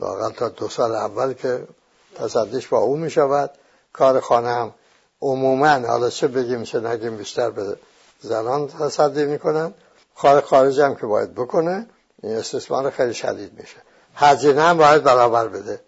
لاقل 0.00 0.32
تا 0.32 0.48
دو 0.48 0.68
سال 0.68 0.94
اول 0.94 1.32
که 1.32 1.66
تصدیش 2.14 2.68
با 2.68 2.78
او 2.78 2.96
می‌شود. 2.96 3.50
کار 3.92 4.20
خانه 4.20 4.48
هم 4.48 4.74
عموما 5.22 5.68
حالا 5.68 6.10
چه 6.10 6.28
بگیم 6.28 6.62
چه 6.62 6.80
نگیم 6.80 7.16
بیشتر 7.16 7.50
به 7.50 7.76
زنان 8.20 8.68
تصدی 8.68 9.24
می‌کنن. 9.24 9.74
کار 10.16 10.40
خارج 10.40 10.80
هم 10.80 10.94
که 10.94 11.06
باید 11.06 11.34
بکنه 11.34 11.86
این 12.22 12.36
استثمار 12.36 12.90
خیلی 12.90 13.14
شدید 13.14 13.60
میشه. 13.60 13.76
هزینه 14.16 14.62
هم 14.62 14.78
باید 14.78 15.02
برابر 15.02 15.48
بده. 15.48 15.80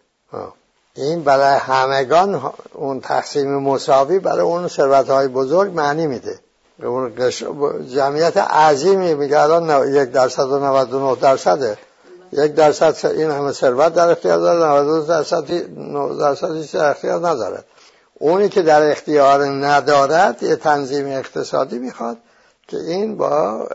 این 0.95 1.25
برای 1.25 1.59
همگان 1.59 2.53
اون 2.75 3.01
تقسیم 3.01 3.59
مساوی 3.59 4.19
برای 4.19 4.41
اون 4.41 4.69
ثروت 4.69 5.11
های 5.11 5.29
بزرگ 5.29 5.73
معنی 5.75 6.07
میده. 6.07 6.39
اون 6.83 7.13
جمعیت 7.95 8.37
عظیمی 8.37 9.15
میگه 9.15 9.41
الان 9.41 9.95
یک 9.95 10.11
درصد 10.11 10.49
و 10.49 10.59
99 10.59 11.17
درصده. 11.21 11.79
یک 12.33 12.55
درصد 12.55 13.07
این 13.07 13.31
همه 13.31 13.53
ثروت 13.53 13.95
در 13.95 14.11
اختیار 14.11 14.39
داره 14.39 14.81
92 14.81 15.07
درصد 15.07 15.45
درصد 16.19 16.79
در 16.79 16.91
اختیار 16.91 17.29
ندارد 17.29 17.65
اونی 18.15 18.49
که 18.49 18.63
در 18.63 18.91
اختیار 18.91 19.45
ندارد 19.45 20.43
یه 20.43 20.57
تنظیم 20.57 21.07
اقتصادی 21.07 21.79
می‌خواد 21.79 22.17
که 22.69 22.77
این 22.77 23.17
با 23.17 23.69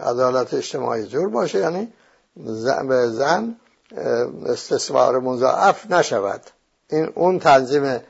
عدالت 0.00 0.54
اجتماعی 0.54 1.06
جور 1.06 1.28
باشه 1.28 1.58
یعنی 1.58 1.92
به 2.88 3.08
زن 3.08 3.56
استثمار 4.46 5.18
مضاعف 5.18 5.90
نشود. 5.90 6.40
این 6.88 7.12
اون 7.14 7.38
تنظیم 7.38 8.00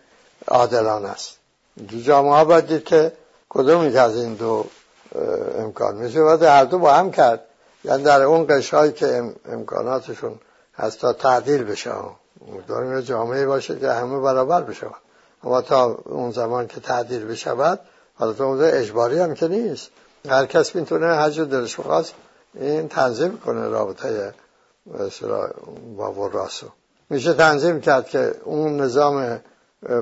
عادلان 0.49 1.05
است. 1.05 1.39
جامعه 2.05 2.33
ها 2.33 2.45
باید 2.45 2.67
دید 2.67 2.85
که 2.85 3.13
کدومی 3.49 3.97
از 3.97 4.17
این 4.17 4.35
دو 4.35 4.65
امکان 5.59 5.97
میشه. 5.97 6.21
و 6.21 6.39
هر 6.41 6.65
دو 6.65 6.79
با 6.79 6.93
هم 6.93 7.11
کرد. 7.11 7.45
یعنی 7.85 8.03
در 8.03 8.23
اون 8.23 8.47
قشایی 8.49 8.93
که 8.93 9.35
امکاناتشون 9.49 10.39
هست 10.77 11.01
تا 11.01 11.13
تعدیل 11.13 11.65
بشه. 11.65 11.91
داریم 12.69 13.01
جامعه 13.01 13.47
باشه 13.47 13.79
که 13.79 13.93
همه 13.93 14.21
برابر 14.21 14.61
بشود 14.61 14.95
اما 15.45 15.61
تا 15.61 15.99
اون 16.05 16.31
زمان 16.31 16.67
که 16.67 16.81
تعدیل 16.81 17.27
بشود 17.27 17.81
حالا 18.15 18.33
تو 18.33 18.45
اجباری 18.45 19.19
هم 19.19 19.35
که 19.35 19.49
نیست. 19.49 19.91
هر 20.29 20.47
کس 20.47 20.75
می‌تونه 20.75 21.07
هر 21.07 21.31
جو 21.31 21.45
دلش 21.45 21.81
بخواست 21.81 22.15
این 22.55 22.89
تنظیم 22.89 23.39
کنه 23.39 23.69
رابطه 23.69 24.35
با 25.97 26.13
وراسو 26.13 26.67
میشه 27.11 27.35
تنظیم 27.35 27.81
کرد 27.81 28.09
که 28.09 28.35
اون 28.45 28.81
نظام 28.81 29.41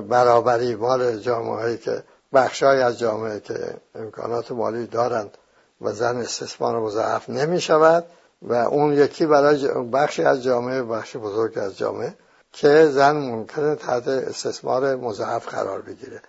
برابری 0.09 0.75
مال 0.75 1.17
جامعه 1.17 1.77
که 1.77 2.03
بخشای 2.33 2.81
از 2.81 2.99
جامعه 2.99 3.39
که 3.39 3.77
امکانات 3.95 4.51
مالی 4.51 4.87
دارند 4.87 5.37
و 5.81 5.91
زن 5.91 6.17
استثمار 6.17 6.79
مضاعف 6.79 7.29
نمی 7.29 7.61
شود 7.61 8.05
و 8.41 8.53
اون 8.53 8.93
یکی 8.93 9.25
برای 9.25 9.67
بخشی 9.67 10.23
از 10.23 10.43
جامعه 10.43 10.83
بخش 10.83 11.15
بزرگ 11.15 11.57
از 11.57 11.77
جامعه 11.77 12.13
که 12.51 12.85
زن 12.85 13.15
ممکنه 13.15 13.75
تحت 13.75 14.07
استثمار 14.07 14.95
مضاعف 14.95 15.47
قرار 15.47 15.81
بگیره. 15.81 16.21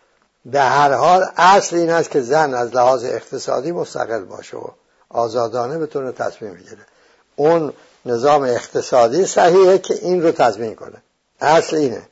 در 0.52 0.68
هر 0.68 0.92
حال 0.92 1.24
اصل 1.36 1.76
این 1.76 1.90
است 1.90 2.10
که 2.10 2.20
زن 2.20 2.54
از 2.54 2.74
لحاظ 2.74 3.04
اقتصادی 3.04 3.72
مستقل 3.72 4.24
باشه 4.24 4.56
و 4.56 4.66
آزادانه 5.08 5.78
بتونه 5.78 6.12
تصمیم 6.12 6.54
بگیره. 6.54 6.86
اون 7.36 7.72
نظام 8.10 8.42
اقتصادی 8.42 9.26
صحیحه 9.26 9.78
که 9.78 9.94
این 10.02 10.22
رو 10.22 10.30
تضمین 10.30 10.74
کنه 10.74 10.96
اصل 11.40 11.76
اینه 11.76 12.02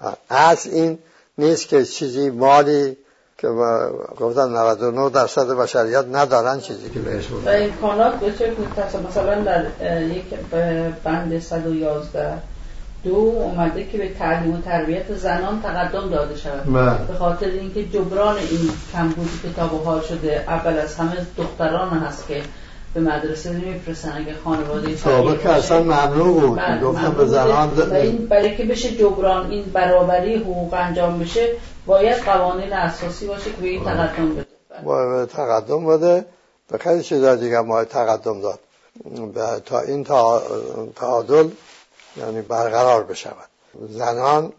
بله. 0.00 0.12
اصل 0.30 0.70
این 0.70 0.98
نیست 1.38 1.68
که 1.68 1.84
چیزی 1.84 2.30
مالی 2.30 2.96
که 3.38 3.48
گفتن 4.20 4.48
99 4.48 5.10
درصد 5.10 5.46
بشریت 5.46 6.04
ندارن 6.12 6.60
چیزی 6.60 6.90
که 6.90 6.98
بهش 6.98 7.30
و 7.30 7.48
امکانات 7.48 8.14
به 8.14 8.32
چه 8.32 8.52
مثلا 9.08 9.42
در 9.42 9.64
یک 10.02 10.24
بند 11.04 11.38
111 11.38 12.38
دو 13.04 13.14
اومده 13.14 13.84
که 13.84 13.98
به 13.98 14.14
تعلیم 14.14 14.54
و 14.54 14.60
تربیت 14.60 15.14
زنان 15.14 15.62
تقدم 15.62 16.10
داده 16.10 16.36
شود 16.36 16.72
بله. 16.74 17.06
به 17.08 17.14
خاطر 17.14 17.46
اینکه 17.46 17.84
جبران 17.84 18.36
این 18.36 18.70
کمبودی 18.92 19.38
که 19.42 19.48
تا 19.56 20.00
شده 20.00 20.44
اول 20.48 20.78
از 20.78 20.94
همه 20.94 21.26
دختران 21.36 21.90
هست 21.90 22.28
که 22.28 22.42
به 22.94 23.00
مدرسه 23.00 23.52
نمیفرستن 23.52 24.12
اگه 24.16 24.34
خانواده 24.44 24.96
سابق 24.96 25.42
که 25.42 25.48
اصلا 25.48 25.82
ممنوع 25.82 26.40
بود. 26.40 26.58
بله، 26.58 26.80
گفتم 26.80 27.10
به 27.10 27.26
زنان 27.26 27.68
و 27.68 27.94
این 27.94 28.26
برای 28.26 28.56
که 28.56 28.64
بشه 28.64 28.96
جبران 28.96 29.50
این 29.50 29.64
برابری 29.64 30.36
حقوق 30.36 30.74
انجام 30.74 31.18
بشه 31.18 31.48
باید 31.86 32.18
قوانین 32.18 32.72
اساسی 32.72 33.26
باشه 33.26 33.50
که 33.50 33.56
به 33.60 33.68
این 33.68 33.84
تقدم 33.84 34.34
بده. 34.34 34.46
باید 34.84 35.28
تقدم 35.28 35.86
بده. 35.86 36.24
به 36.68 36.78
خیلی 36.78 37.02
چیزا 37.02 37.34
دیگه 37.34 37.60
ما 37.60 37.84
تقدم 37.84 38.40
داد. 38.40 38.58
تا 39.64 39.80
این 39.80 40.04
تعادل 40.96 41.48
یعنی 42.16 42.42
برقرار 42.42 43.04
بشود. 43.04 43.48
زنان 43.90 44.52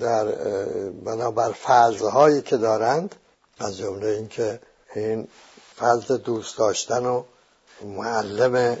در 0.00 0.24
بنابر 1.04 1.52
فضلهایی 1.52 2.42
که 2.42 2.56
دارند 2.56 3.14
از 3.58 3.78
جمله 3.78 4.06
اینکه 4.06 4.60
این 4.94 5.28
فضل 5.78 6.16
دوست 6.16 6.58
داشتن 6.58 7.06
و 7.06 7.22
معلم 7.84 8.78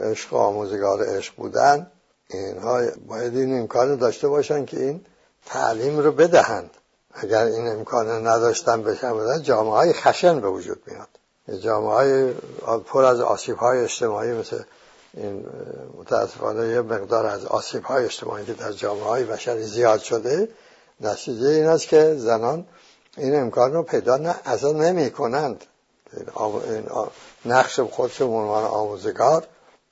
عشق 0.00 0.32
و 0.32 0.36
آموزگار 0.36 1.16
عشق 1.16 1.34
بودن 1.36 1.86
اینها 2.30 2.82
باید 3.06 3.36
این 3.36 3.58
امکان 3.58 3.96
داشته 3.96 4.28
باشن 4.28 4.64
که 4.64 4.80
این 4.80 5.00
تعلیم 5.46 5.98
رو 5.98 6.12
بدهند. 6.12 6.70
اگر 7.14 7.44
این 7.44 7.68
امکان 7.68 8.26
نداشتن 8.26 8.82
بشن 8.82 9.42
جامعه 9.42 9.72
های 9.72 9.92
خشن 9.92 10.40
به 10.40 10.48
وجود 10.48 10.82
میاد. 10.86 11.08
جامعه 11.60 11.90
های 11.90 12.32
پر 12.86 13.04
از 13.04 13.20
آسیب 13.20 13.56
های 13.56 13.78
اجتماعی 13.78 14.32
مثل 14.32 14.62
این 15.14 15.46
متاسفانه 15.98 16.68
یه 16.68 16.80
مقدار 16.80 17.26
از 17.26 17.46
آسیب 17.46 17.84
های 17.84 18.04
اجتماعی 18.04 18.44
که 18.44 18.52
در 18.52 18.72
جامعه 18.72 19.04
های 19.04 19.24
بشری 19.24 19.62
زیاد 19.62 20.00
شده 20.00 20.48
نتیجه 21.00 21.48
این 21.48 21.66
است 21.66 21.88
که 21.88 22.14
زنان 22.14 22.66
این 23.16 23.36
امکان 23.36 23.72
رو 23.72 23.82
پیدا 23.82 24.16
نه 24.16 24.34
اصلا 24.44 24.72
نمی 24.72 25.10
کنند 25.10 25.64
نقش 27.44 27.80
خودشون 27.80 28.30
عنوان 28.30 28.64
آموزگار 28.64 29.46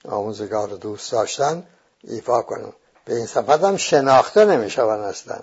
آموزگار 0.09 0.69
دوست 0.69 1.13
داشتن 1.13 1.63
ایفا 2.05 2.43
کنن. 2.43 2.73
به 3.05 3.15
این 3.15 3.27
صفت 3.27 3.65
هم 3.65 3.77
شناخته 3.77 4.45
نمیشون 4.45 5.01
اصلا 5.01 5.39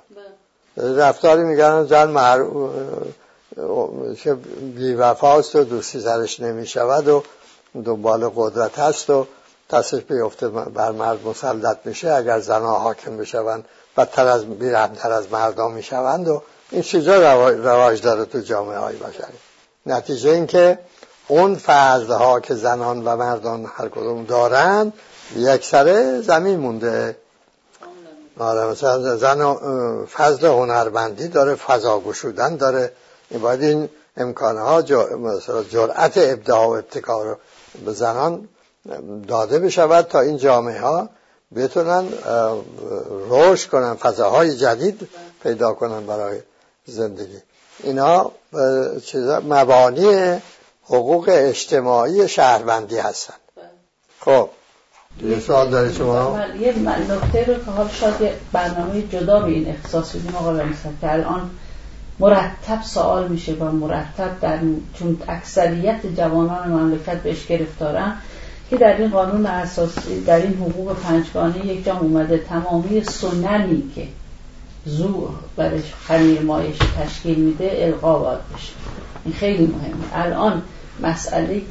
بله. 0.76 0.96
رفتاری 0.96 1.44
میگن 1.44 1.86
زن 1.86 2.10
مر... 2.10 2.46
که 4.16 4.34
بیوفاست 4.76 5.56
و 5.56 5.64
دوستی 5.64 6.02
سرش 6.02 6.40
نمی‌شود 6.40 7.08
و 7.08 7.24
دنبال 7.86 8.32
قدرت 8.36 8.80
هست 8.80 9.10
و 9.10 9.28
تصف 9.70 10.12
بیفته 10.12 10.48
بر 10.48 10.92
مرد 10.92 11.28
مسلط 11.28 11.78
میشه. 11.86 12.12
اگر 12.12 12.40
زنها 12.40 12.80
حاکم 12.80 13.18
بشوند 13.18 13.66
بدتر 13.98 14.28
از 14.28 14.46
بیرحمتر 14.46 15.12
از 15.12 15.32
مردم 15.32 15.72
می‌شوند 15.72 16.28
و 16.28 16.42
این 16.72 16.82
چیزا 16.82 17.42
رواج 17.52 18.02
داره 18.02 18.26
تو 18.26 18.40
جامعه 18.40 18.78
های 18.78 18.96
بشری. 18.96 19.38
نتیجه 19.86 20.30
این 20.30 20.48
که 20.48 20.80
اون 21.28 21.56
فضلها 21.56 22.40
که 22.40 22.56
زنان 22.56 23.04
و 23.08 23.16
مردان 23.16 23.72
هر 23.76 23.90
کدوم 23.90 24.26
دارن 24.26 24.94
یک 25.36 25.66
سره 25.66 26.22
زمین 26.22 26.60
مونده. 26.60 27.18
آره 28.40 28.66
مثلا 28.66 29.18
زن 29.18 29.56
فضل 30.06 30.48
هنرمندی 30.48 31.28
داره 31.28 31.56
فضا 31.56 32.00
گشودن 32.00 32.56
داره. 32.56 32.92
این 33.30 33.42
باید 33.42 33.64
این 33.64 33.90
امکانها 34.18 34.82
مثلا 35.18 35.64
جرأت 35.64 36.14
ابداع 36.18 36.66
و 36.66 36.70
ابتکار 36.70 37.38
به 37.86 37.94
زنان 37.94 38.48
داده 39.28 39.60
بشود 39.60 40.06
تا 40.06 40.20
این 40.20 40.38
جامعه 40.38 40.82
ها 40.82 41.10
بتونن 41.56 42.08
رشد 43.30 43.70
کنن 43.70 43.94
فضاهای 43.94 44.56
جدید 44.56 45.08
پیدا 45.44 45.74
کنن 45.74 46.06
برای 46.06 46.40
زندگی. 46.86 47.42
اینا 47.84 48.32
چیزا 49.06 49.42
مبانی 49.50 50.38
حقوق 50.84 51.30
اجتماعی 51.32 52.28
شهروندی 52.28 52.98
هستن. 52.98 53.34
خب. 54.20 54.50
یه 55.24 55.40
سوال 55.40 55.70
داری 55.70 55.94
شما؟ 55.94 56.40
یه 56.60 56.74
نکته 56.80 57.46
رو 57.46 57.54
که 57.54 57.72
حال 57.72 57.90
شاید 57.90 58.32
برنامه 58.52 59.02
جدا 59.02 59.40
به 59.40 59.52
این 59.52 59.70
اختصاص 59.70 60.16
بدیم 60.16 60.36
آقا 60.36 60.58
که 61.02 61.14
الان 61.14 61.50
مرتب 62.20 62.82
سوال 62.84 63.28
میشه 63.28 63.54
و 63.54 63.72
مرتب 63.72 64.40
در 64.42 64.60
چون 65.00 65.22
اکثریت 65.28 66.06
جوانان 66.18 66.70
مملکت 66.70 67.18
بهش 67.24 67.48
گرفتارن 67.48 68.16
که 68.70 68.78
در 68.78 68.98
این 68.98 69.10
قانون 69.10 69.46
اساسی 69.46 70.22
در 70.22 70.38
این 70.38 70.54
حقوق 70.54 70.96
پنجگانه 70.96 71.66
یک 71.66 71.86
جا 71.86 71.98
اومده 71.98 72.38
تمامی 72.38 73.04
سننی 73.04 73.92
که 73.96 74.08
زور 74.98 75.30
برش 75.56 75.94
خمیر 76.08 76.42
مایش 76.42 76.78
تشکیل 76.78 77.40
میده 77.40 77.72
القا 77.80 78.20
باید 78.20 78.40
بشه. 78.56 78.74
این 79.26 79.34
خیلی 79.34 79.66
مهمه. 79.66 80.26
الان 80.26 80.62
مسئله 81.00 81.62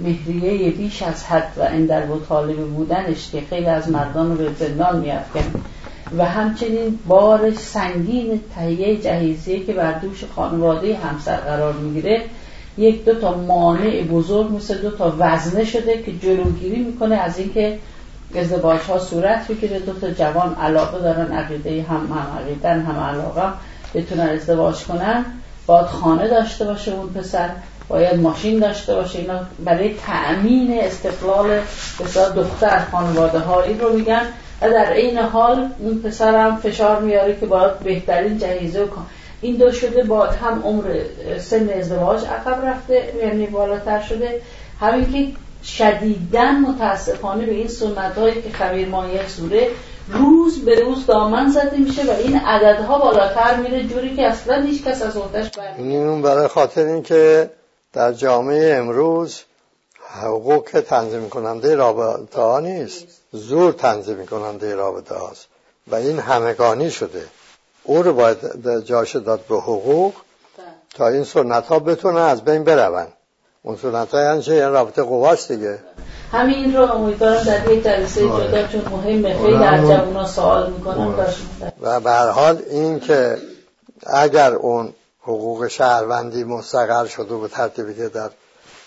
مهریه 0.00 0.70
بیش 0.70 1.02
از 1.02 1.24
حد 1.24 1.52
و 1.56 1.62
اندر 1.62 2.10
و 2.10 2.20
طالب 2.28 2.56
بودنش 2.56 3.30
که 3.32 3.42
خیلی 3.50 3.66
از 3.66 3.88
مردان 3.88 4.30
رو 4.30 4.36
به 4.36 4.54
زندان 4.58 5.00
میافکن. 5.00 5.54
و 6.18 6.24
همچنین 6.24 6.98
بار 7.06 7.54
سنگین 7.54 8.40
تهیه 8.54 8.96
جهیزیه 8.96 9.64
که 9.64 9.72
بر 9.72 9.98
دوش 9.98 10.24
خانواده 10.36 10.96
همسر 10.96 11.36
قرار 11.36 11.72
می‌گیره 11.72 12.22
یک 12.78 13.04
دو 13.04 13.14
تا 13.14 13.34
مانع 13.36 14.02
بزرگ 14.02 14.52
مثل 14.52 14.78
دو 14.78 14.90
تا 14.90 15.16
وزنه 15.18 15.64
شده 15.64 16.02
که 16.02 16.12
جلوگیری 16.12 16.82
می‌کنه 16.82 17.14
از 17.14 17.38
اینکه 17.38 17.78
ازدواج 18.36 18.80
ها 18.80 18.98
صورت 18.98 19.48
بگیره 19.48 19.78
دو 19.78 19.92
تا 19.92 20.10
جوان 20.10 20.54
علاقه 20.54 20.98
دارن 20.98 21.32
عقیده 21.32 21.82
هم 21.82 21.96
هم 21.96 22.38
عقیدن 22.40 22.80
هم 22.80 23.00
علاقه. 23.00 23.52
بتونن 23.94 24.28
ازدواج 24.28 24.84
کنن. 24.84 25.24
باید 25.66 25.86
خانه 25.86 26.28
داشته 26.28 26.64
باشه 26.64 26.92
اون 26.92 27.08
پسر. 27.08 27.50
باید 27.88 28.20
ماشین 28.20 28.58
داشته 28.58 28.94
باشه. 28.94 29.18
اینا 29.18 29.40
برای 29.64 29.94
تأمین 30.06 30.80
استقلال 30.80 31.60
بسیار 32.00 32.30
دختر 32.30 32.84
خانواده 32.92 33.38
ها 33.38 33.62
این 33.62 33.80
رو 33.80 33.92
میگن. 33.92 34.22
و 34.62 34.70
در 34.70 34.92
این 34.92 35.18
حال 35.18 35.68
اون 35.78 35.98
پسر 35.98 36.34
هم 36.34 36.56
فشار 36.56 37.02
میاره 37.02 37.36
که 37.40 37.46
باید 37.46 37.78
بهترین 37.78 38.38
جهیزه 38.38 38.86
کن. 38.86 39.06
این 39.40 39.56
دو 39.56 39.72
شده 39.72 40.04
با 40.04 40.26
هم 40.26 40.62
عمر 40.64 41.00
سن 41.38 41.68
ازدواج 41.68 42.24
عقب 42.24 42.66
رفته 42.66 43.02
یعنی 43.22 43.46
بالاتر 43.46 44.02
شده. 44.02 44.40
همین 44.80 45.12
که 45.12 45.36
شدیدن 45.64 46.60
متاسفانه 46.60 47.46
به 47.46 47.52
این 47.52 47.68
سنت 47.68 48.18
هایی 48.18 48.42
که 48.42 48.50
خبیر 48.50 48.88
مایه 48.88 49.28
سوره 49.28 49.70
روز 50.08 50.64
به 50.64 50.80
روز 50.80 51.06
دامن 51.06 51.50
زده 51.50 51.76
میشه 51.76 52.02
و 52.02 52.10
این 52.10 52.36
عددها 52.36 52.98
بالاتر 52.98 53.56
میره 53.56 53.84
جوری 53.84 54.16
که 54.16 54.26
اصلا 54.26 54.62
هیچ 54.62 54.84
کس 54.84 55.02
از 55.02 55.16
عهدهش 55.16 55.50
این 55.78 56.22
برای 56.22 56.48
خاطر 56.48 56.86
اینکه 56.86 57.50
در 57.92 58.12
جامعه 58.12 58.74
امروز 58.74 59.42
حقوق 60.22 60.82
تنظیم 60.88 61.28
کننده 61.28 61.74
رابطه 61.74 62.40
ها 62.40 62.60
نیست. 62.60 63.06
زور 63.32 63.72
تنظیم 63.72 64.26
کننده 64.26 64.74
رابطه 64.74 65.14
هاست. 65.14 65.46
و 65.88 65.94
این 65.94 66.18
همگانی 66.18 66.90
شده. 66.90 67.24
او 67.82 68.02
رو 68.02 68.14
باید 68.14 68.38
جاش 68.84 69.16
داد 69.16 69.40
به 69.48 69.56
حقوق 69.56 70.14
تا 70.94 71.08
این 71.08 71.24
سنت 71.24 71.66
ها 71.66 71.78
بتونه 71.78 72.20
از 72.20 72.44
بین 72.44 72.64
برون 72.64 73.06
اون 73.64 73.78
یعنی 74.12 74.42
چه؟ 74.42 74.54
یعنی 74.54 74.72
رابطه 74.72 75.02
قواست 75.02 75.52
دیگه. 75.52 75.78
همین 76.32 76.76
رو 76.76 76.82
امیدوارم 76.82 77.42
در 77.42 77.72
یک 77.72 77.84
جلسه 77.84 78.28
آره. 78.28 78.48
جدا 78.48 78.66
چون 78.66 78.80
مهمه. 78.92 79.38
خیلی 79.38 79.58
در 79.58 79.78
جوونا 79.78 80.26
سوال 80.26 80.72
می‌کنم 80.72 81.14
آره. 81.14 81.34
و 81.80 82.00
به 82.00 82.10
هر 82.10 82.28
حال 82.28 82.62
این 82.70 83.00
که 83.00 83.38
اگر 84.06 84.52
اون 84.54 84.94
حقوق 85.22 85.68
شهروندی 85.68 86.44
مستقر 86.44 87.06
شده 87.06 87.36
به 87.36 87.48
ترتیبی 87.48 87.94
که 87.94 88.08
در 88.08 88.30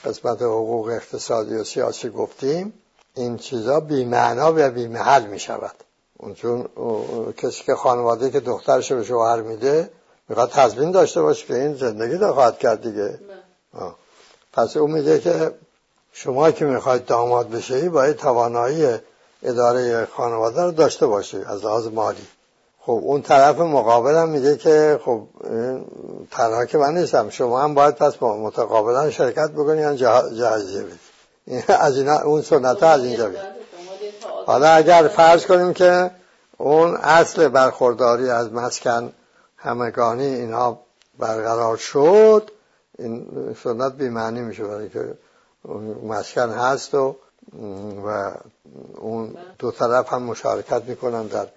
قسمت 0.06 0.42
حقوق 0.42 0.88
اقتصادی 0.88 1.56
و 1.56 1.64
سیاسی 1.64 2.10
گفتیم 2.10 2.74
این 3.16 3.38
چیزا 3.38 3.80
بیمعنا 3.80 4.54
و 4.56 4.70
بیمحل 4.70 5.26
می 5.26 5.40
شود 5.40 5.76
اون 6.18 6.34
چون 6.34 6.66
کسی 7.38 7.64
که 7.64 7.76
خانواده 7.76 8.32
که 8.32 8.40
دخترش 8.40 8.92
به 8.92 9.04
شوهر 9.04 9.42
میده 9.42 9.90
می‌خواد 10.30 10.50
تضمین 10.50 10.92
داشته 10.92 11.22
باشه 11.22 11.48
که 11.48 11.56
این 11.56 11.74
زندگی 11.74 12.16
رو 12.16 12.34
خواهد 12.34 12.60
کرد 12.60 12.82
دیگه. 12.82 13.20
پس 14.58 14.78
اون 14.78 14.92
میده 14.92 15.20
که 15.20 15.54
شما 16.14 16.52
که 16.52 16.66
می‌خواید 16.66 17.06
داماد 17.06 17.50
بشی 17.50 17.90
باید 17.90 18.16
توانایی 18.16 18.98
اداره 19.44 20.06
خانواده 20.06 20.64
رو 20.64 20.72
داشته 20.72 21.08
باشی 21.08 21.38
از 21.38 21.66
لحاظ 21.66 21.88
مالی. 21.88 22.28
خب 22.82 23.00
اون 23.04 23.22
طرف 23.22 23.60
مقابلم 23.60 24.30
میگه 24.30 24.58
که 24.58 25.00
خب 25.06 25.28
تنها 26.32 26.66
که 26.66 26.78
من 26.78 26.98
نیستم 26.98 27.30
شما 27.30 27.62
هم 27.62 27.74
باید 27.74 27.96
پس 27.96 28.24
متقابلا 28.24 29.12
شرکت 29.12 29.52
بکنی 29.52 29.82
یا 29.82 29.96
جهازیه 29.96 30.82
بدی. 30.82 31.64
از 31.74 31.98
اینا 31.98 32.20
اون 32.20 32.42
سنت 32.42 32.84
از 32.84 33.04
اینجا 33.04 33.30
بید 33.30 33.40
حالا 34.46 34.68
اگر 34.68 35.08
فرض 35.08 35.46
کنیم 35.46 35.74
که 35.74 36.12
اون 36.58 36.96
اصل 36.96 37.48
برخورداری 37.48 38.30
از 38.30 38.54
مسکن 38.54 39.14
همگانی 39.58 40.26
اینها 40.26 40.80
برقرار 41.20 41.78
شد 41.78 42.52
این 43.00 43.28
سنت 43.64 43.94
بیمعنی 43.94 44.42
میشه 44.42 44.64
برای 44.64 44.90
که 44.90 45.18
مسکن 46.04 46.50
هست 46.50 46.94
و 46.94 47.16
و 48.06 48.32
اون 48.98 49.36
دو 49.60 49.72
طرف 49.72 50.14
هم 50.14 50.24
مشارکت 50.24 50.84
می‌کنن 50.84 51.28
در 51.28 51.48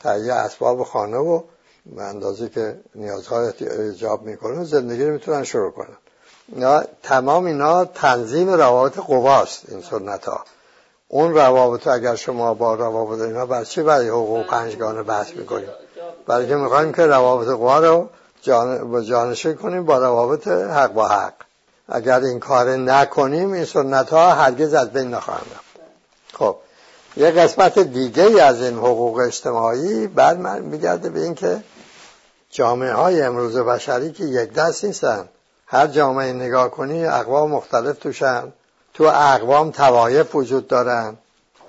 تهیه 0.00 0.34
اسباب 0.34 0.82
خانه 0.82 1.16
و 1.16 1.42
به 1.86 2.02
اندازه 2.02 2.48
که 2.48 2.80
نیازهای 2.94 3.52
ایجاب 3.60 4.22
می‌کنه 4.22 4.64
زندگی 4.64 5.04
رو 5.04 5.12
می‌تونن 5.12 5.44
شروع 5.44 5.70
کنن. 5.70 5.96
یا 6.56 6.84
تمام 7.02 7.44
اینا 7.44 7.84
تنظیم 7.84 8.48
روابط 8.50 8.98
قواست 8.98 9.64
این 9.68 9.82
سنت 9.82 10.24
ها 10.24 10.44
اون 11.08 11.34
روابط 11.34 11.86
اگر 11.86 12.14
شما 12.14 12.54
با 12.54 12.74
روابط 12.74 13.20
اینا 13.20 13.46
بر 13.46 13.64
چی 13.64 13.82
برای 13.82 14.08
حقوق 14.08 14.46
پنجگانه 14.46 15.02
بحث 15.02 15.30
می‌کنیم؟ 15.36 15.68
برای 16.26 16.48
که 16.48 16.56
می‌خوایم 16.56 16.92
که 16.92 17.06
روابط 17.06 17.48
قوا 17.48 17.78
رو 17.78 18.08
جان... 18.42 19.04
جانشین 19.04 19.54
کنیم 19.54 19.84
با 19.84 19.98
روابط 19.98 20.48
حق 20.48 20.92
با 20.92 21.08
حق. 21.08 21.34
اگر 21.88 22.20
این 22.20 22.40
کار 22.40 22.76
نکنیم 22.76 23.52
این 23.52 23.64
سنت 23.64 24.10
ها 24.10 24.32
هرگز 24.32 24.74
از 24.74 24.90
بین 24.90 25.14
نخواهند 25.14 25.46
رفت. 25.54 25.86
خب 26.32 26.56
یه 27.16 27.30
قسمت 27.30 27.78
دیگه 27.78 28.42
از 28.42 28.62
این 28.62 28.78
حقوق 28.78 29.18
اجتماعی 29.18 30.06
بعد 30.06 30.38
من 30.38 30.60
میگرده 30.60 31.10
به 31.10 31.20
اینکه 31.20 31.64
جامعه 32.50 32.92
های 32.92 33.22
امروز 33.22 33.56
بشری 33.56 34.12
که 34.12 34.24
یک 34.24 34.52
دست 34.52 34.84
نیستن 34.84 35.28
هر 35.66 35.86
جامعه 35.86 36.32
نگاه 36.32 36.70
کنی 36.70 37.06
اقوام 37.06 37.50
مختلف 37.50 37.98
توشن. 37.98 38.52
تو 38.94 39.04
اقوام 39.04 39.70
توایف 39.70 40.34
وجود 40.34 40.68
دارن. 40.68 41.16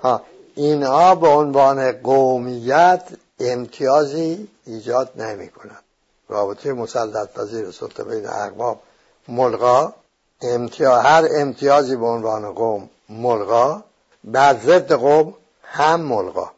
ها 0.02 0.22
اینها 0.54 1.14
به 1.14 1.28
عنوان 1.28 1.92
قومیت 1.92 3.02
امتیازی 3.40 4.48
ایجاد 4.66 5.12
نمی 5.16 5.48
کنند 5.48 5.81
رابطه 6.32 6.72
مسلط 6.72 7.32
پذیر 7.32 7.70
سلطه 7.70 8.04
بین 8.04 8.26
اقوام 8.26 8.76
ملغا. 9.28 9.94
امتیاز 10.42 11.04
هر 11.04 11.28
امتیازی 11.36 11.96
به 11.96 12.06
عنوان 12.06 12.52
قوم 12.52 12.90
ملغا. 13.08 13.84
بعد 14.24 14.60
ضد 14.60 14.92
قوم 14.92 15.34
هم 15.62 16.00
ملغا. 16.00 16.50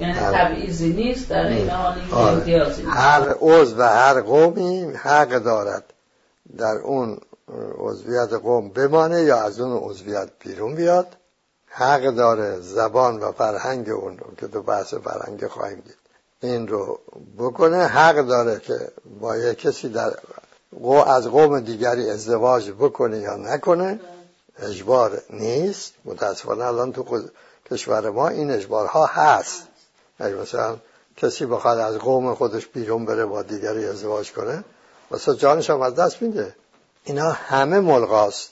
یعنی 0.00 0.14
تبعیزی 0.14 0.92
نیست 0.92 1.28
در 1.28 1.46
این 1.46 1.70
حال 1.70 1.98
آره. 2.12 2.32
امتیازی 2.32 2.82
هر 2.82 3.34
عضو 3.40 3.78
و 3.78 3.82
هر 3.82 4.20
قومی 4.20 4.82
حق 4.82 5.38
دارد 5.38 5.84
در 6.58 6.76
اون 6.76 7.18
عضویت 7.78 8.32
قوم 8.32 8.68
بمانه 8.68 9.22
یا 9.22 9.36
از 9.36 9.60
اون 9.60 9.90
عضویت 9.90 10.28
بیرون 10.40 10.74
بیاد. 10.74 11.16
حق 11.66 12.10
داره 12.10 12.60
زبان 12.60 13.18
و 13.18 13.32
فرهنگ 13.32 13.88
اون 13.88 14.18
رو 14.18 14.34
که 14.34 14.46
تو 14.48 14.62
بحث 14.62 14.94
فرهنگ 14.94 15.46
خواهیم 15.46 15.80
دید 15.80 16.05
این 16.46 16.68
رو 16.68 17.00
بکنه 17.38 17.76
حق 17.76 18.26
داره 18.26 18.60
که 18.60 18.88
با 19.20 19.36
یک 19.36 19.58
کسی 19.58 19.88
در 19.88 20.12
از 21.06 21.26
قوم 21.26 21.60
دیگری 21.60 22.10
ازدواج 22.10 22.70
بکنه 22.70 23.18
یا 23.18 23.36
نکنه 23.36 24.00
اجبار 24.58 25.22
نیست. 25.30 25.92
متاسفانه 26.04 26.64
الان 26.64 26.92
تو 26.92 27.22
کشور 27.70 28.10
ما 28.10 28.28
این 28.28 28.50
اجبارها 28.50 29.06
هست. 29.06 29.62
مثلا 30.20 30.76
کسی 31.16 31.46
بخواد 31.46 31.78
از 31.78 31.98
قوم 31.98 32.34
خودش 32.34 32.66
بیرون 32.66 33.04
بره 33.04 33.24
با 33.24 33.42
دیگری 33.42 33.86
ازدواج 33.86 34.32
کنه 34.32 34.64
واسه 35.10 35.34
جانش 35.34 35.70
هم 35.70 35.80
از 35.80 35.94
دست 35.94 36.22
میده. 36.22 36.54
اینا 37.04 37.30
همه 37.30 37.80
ملغاست. 37.80 38.50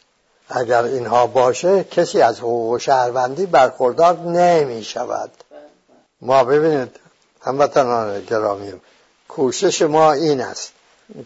اگر 0.48 0.84
اینها 0.84 1.26
باشه 1.26 1.84
کسی 1.84 2.20
از 2.20 2.38
حقوق 2.38 2.78
شهروندی 2.78 3.46
برخوردار 3.46 4.18
نمی 4.18 4.84
شود 4.84 5.30
ما 6.20 6.44
ببینید 6.44 6.96
هموطنان 7.44 8.24
گرامی 8.24 8.72
کوشش 9.28 9.82
ما 9.82 10.12
این 10.12 10.40
است 10.40 10.72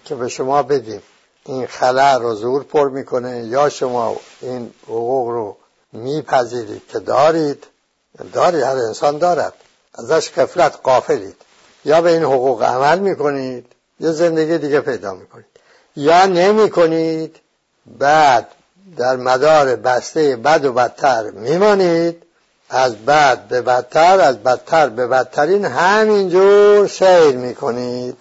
که 0.04 0.14
به 0.14 0.28
شما 0.28 0.62
بدیم. 0.62 1.02
این 1.44 1.66
خلع 1.66 2.18
رو 2.18 2.34
زور 2.34 2.64
پر 2.64 2.88
می‌کنه 2.88 3.44
یا 3.44 3.68
شما 3.68 4.16
این 4.40 4.72
حقوق 4.84 5.28
رو 5.28 5.56
میپذیرید 5.92 6.82
که 6.88 6.98
دارید؟ 6.98 7.66
دارید 8.32 8.62
هر 8.62 8.76
انسان 8.76 9.18
دارد. 9.18 9.52
ازش 9.94 10.30
قفلت 10.30 10.78
قافلید 10.82 11.36
یا 11.84 12.00
به 12.00 12.12
این 12.12 12.22
حقوق 12.22 12.62
عمل 12.62 12.98
می‌کنید 12.98 13.66
یا 14.00 14.12
زندگی 14.12 14.58
دیگه 14.58 14.80
پیدا 14.80 15.14
می‌کنید. 15.14 15.46
یا 15.96 16.26
نمی‌کنید 16.26 17.36
بعد 17.86 18.48
در 18.96 19.16
مدار 19.16 19.76
بسته 19.76 20.36
بد 20.36 20.64
و 20.64 20.72
بدتر 20.72 21.30
میمانید. 21.30 22.22
از 22.70 22.96
بد 22.96 23.48
به 23.48 23.62
بدتر 23.62 24.20
از 24.20 24.38
بدتر 24.38 24.88
به 24.88 25.06
بدترین 25.06 25.64
همینجور 25.64 26.88
سیر 26.88 27.36
می‌کنید 27.36 28.20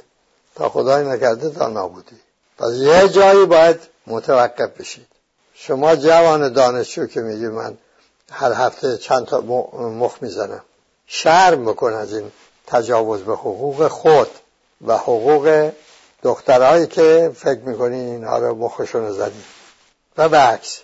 تا 0.55 0.69
خدای 0.69 1.05
نکرده 1.05 1.49
تا 1.49 1.67
نابودی. 1.69 2.15
پس 2.57 2.71
یه 2.73 3.09
جایی 3.09 3.45
باید 3.45 3.79
متوقف 4.07 4.69
بشید. 4.79 5.07
شما 5.53 5.95
جوان 5.95 6.53
دانشجو 6.53 7.05
که 7.05 7.21
میگی 7.21 7.47
من 7.47 7.77
هر 8.31 8.53
هفته 8.53 8.97
چند 8.97 9.25
تا 9.25 9.41
مخ 9.77 10.17
می‌زنم. 10.21 10.63
شرم 11.07 11.65
بکن 11.65 11.93
از 11.93 12.13
این 12.13 12.31
تجاوز 12.67 13.21
به 13.21 13.33
حقوق 13.33 13.87
خود 13.87 14.29
و 14.87 14.97
حقوق 14.97 15.71
دخترهایی 16.23 16.87
که 16.87 17.31
فکر 17.35 17.59
می‌کنی 17.59 17.99
اینها 17.99 18.37
رو 18.37 18.55
مخشون 18.55 19.11
زدی. 19.11 19.43
و 20.17 20.29
به 20.29 20.37
عکس 20.37 20.79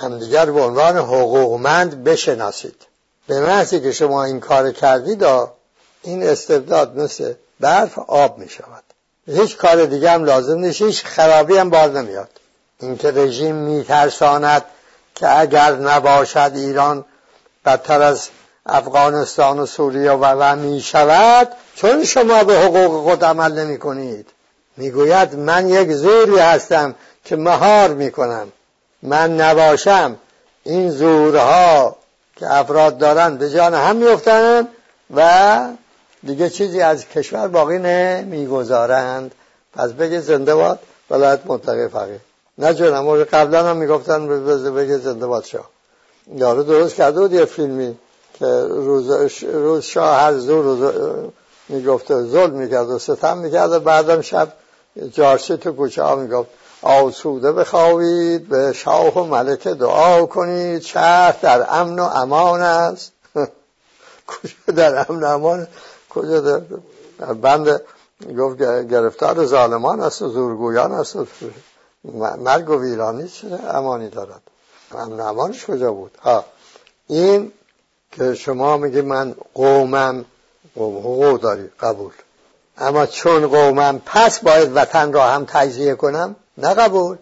همدیگر 0.00 0.50
به 0.50 0.60
عنوان 0.60 0.96
حقوقمند 0.96 2.04
بشناسید. 2.04 2.86
به 3.26 3.40
محضی 3.40 3.80
که 3.80 3.92
شما 3.92 4.24
این 4.24 4.40
کار 4.40 4.72
کردید 4.72 5.24
این 6.02 6.22
استبداد 6.22 6.98
مثل 6.98 7.34
برف 7.60 7.98
آب 7.98 8.38
می 8.38 8.48
شود 8.48 8.82
هیچ 9.26 9.56
کار 9.56 9.84
دیگه 9.84 10.10
هم 10.10 10.24
لازم 10.24 10.58
نیست 10.58 10.82
هیچ 10.82 11.04
خرابی 11.04 11.56
هم 11.56 11.70
بار 11.70 11.90
نمیاد. 11.90 12.28
اینکه 12.80 13.10
رژیم 13.10 13.54
میترساند 13.54 14.64
که 15.14 15.38
اگر 15.38 15.72
نباشد 15.74 16.52
ایران 16.54 17.04
بدتر 17.64 18.02
از 18.02 18.28
افغانستان 18.66 19.58
و 19.58 19.66
سوریه 19.66 20.12
و 20.12 20.24
و 20.24 20.56
می 20.56 20.80
شود 20.80 21.48
چون 21.74 22.04
شما 22.04 22.44
به 22.44 22.58
حقوق 22.58 23.02
خود 23.04 23.24
عمل 23.24 23.52
نمی 23.52 23.78
کنید 23.78 24.26
می‌گوید 24.76 25.34
من 25.34 25.68
یک 25.68 25.92
زوری 25.92 26.38
هستم 26.38 26.94
که 27.24 27.36
مهار 27.36 27.94
می‌کنم. 27.94 28.52
من 29.02 29.40
نباشم 29.40 30.16
این 30.64 30.90
زورها 30.90 31.96
که 32.36 32.54
افراد 32.54 32.98
دارن 32.98 33.36
به 33.36 33.50
جان 33.50 33.74
هم 33.74 33.96
میفتن 33.96 34.68
و 35.16 35.60
دیگه 36.22 36.50
چیزی 36.50 36.80
از 36.80 37.08
کشور 37.08 37.48
باقی 37.48 37.78
نمی‌گذارند. 37.78 39.34
پس 39.74 39.90
بگه 39.90 40.20
زنده 40.20 40.54
باد 40.54 40.78
ولایت 41.10 41.40
منطقه 41.46 41.88
فقیه. 41.88 42.20
نه 42.58 42.74
جونم 42.74 43.24
قبلا 43.24 43.66
هم 43.66 43.76
می‌گفتن 43.76 44.28
بگه 44.74 44.98
زنده 44.98 45.26
باد 45.26 45.44
شاه. 45.44 45.70
یارو 46.34 46.62
درست 46.62 46.94
کرده 46.94 47.20
بود 47.20 47.32
یه 47.32 47.44
فیلمی 47.44 47.98
که 48.34 48.46
روز, 48.68 49.10
روز 49.42 49.84
شاه 49.84 50.20
هر 50.20 50.34
زور 50.38 50.64
روز 50.64 50.92
می‌گفته 51.68 52.22
ظلم 52.22 52.54
می‌کرد 52.54 52.90
و 52.90 52.98
ستم 52.98 53.38
می‌کرد 53.38 53.72
و 53.72 53.80
بعدم 53.80 54.20
شب 54.20 54.52
جارسی 55.12 55.56
تو 55.56 55.72
کوچه 55.72 56.02
ها 56.02 56.16
می‌گفت. 56.16 56.50
آسوده 56.82 57.52
بخواهید 57.52 58.48
به 58.48 58.72
شاه 58.72 59.18
و 59.18 59.24
ملکه 59.24 59.74
دعا 59.74 60.26
کنید 60.26 60.82
شهر 60.82 61.36
در 61.42 61.66
امن 61.68 61.98
و 61.98 62.02
امان 62.02 62.60
است. 62.60 63.12
کجا 64.26 64.72
در 64.76 65.06
امن 65.08 65.24
و 65.24 65.26
امان؟ 65.26 65.66
کجا 66.10 66.40
در 66.40 66.60
بند 67.32 67.80
گفت 68.38 68.58
گرفتار 68.88 69.46
ظالمان 69.46 70.00
است 70.00 70.22
و 70.22 70.28
زورگویان 70.28 70.92
است 70.92 71.16
و 71.16 71.26
مرگ 72.36 72.70
و 72.70 72.80
ویرانی 72.80 73.28
چه 73.28 73.46
امانی 73.70 74.08
دارد؟ 74.08 74.42
امن 74.94 75.20
و 75.20 75.22
امانش 75.22 75.66
کجا 75.66 75.92
بود؟ 75.92 76.18
ها. 76.22 76.44
این 77.06 77.52
که 78.12 78.34
شما 78.34 78.76
میگی 78.76 79.00
من 79.00 79.34
قومم 79.54 80.24
حقوق 80.76 81.40
داری 81.40 81.70
قبول. 81.80 82.12
اما 82.78 83.06
چون 83.06 83.46
قومم 83.46 84.02
پس 84.06 84.38
باید 84.38 84.76
وطن 84.76 85.12
را 85.12 85.24
هم 85.24 85.44
تجزیه 85.44 85.94
کنم؟ 85.94 86.36
نه 86.58 86.74
قبول 86.74 87.16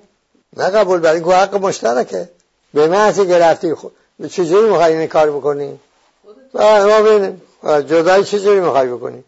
نه 0.57 0.64
قبول 0.64 1.01
برای 1.01 1.20
این 1.20 1.33
حق 1.33 1.55
مشترکه. 1.55 2.29
به 2.75 2.88
محضی 2.88 3.27
که 3.27 3.38
رفتی 3.38 3.75
خود 3.75 3.92
چجوری 4.31 4.70
می‌خوای 4.70 4.96
این 4.96 5.07
کار 5.09 5.31
بکنی؟ 5.31 5.79
ما 6.55 7.03
ببینیم 7.03 7.42
جدایی 7.64 8.25
چجوری 8.25 8.61
می‌خوای 8.61 8.88
بکنی؟ 8.88 9.25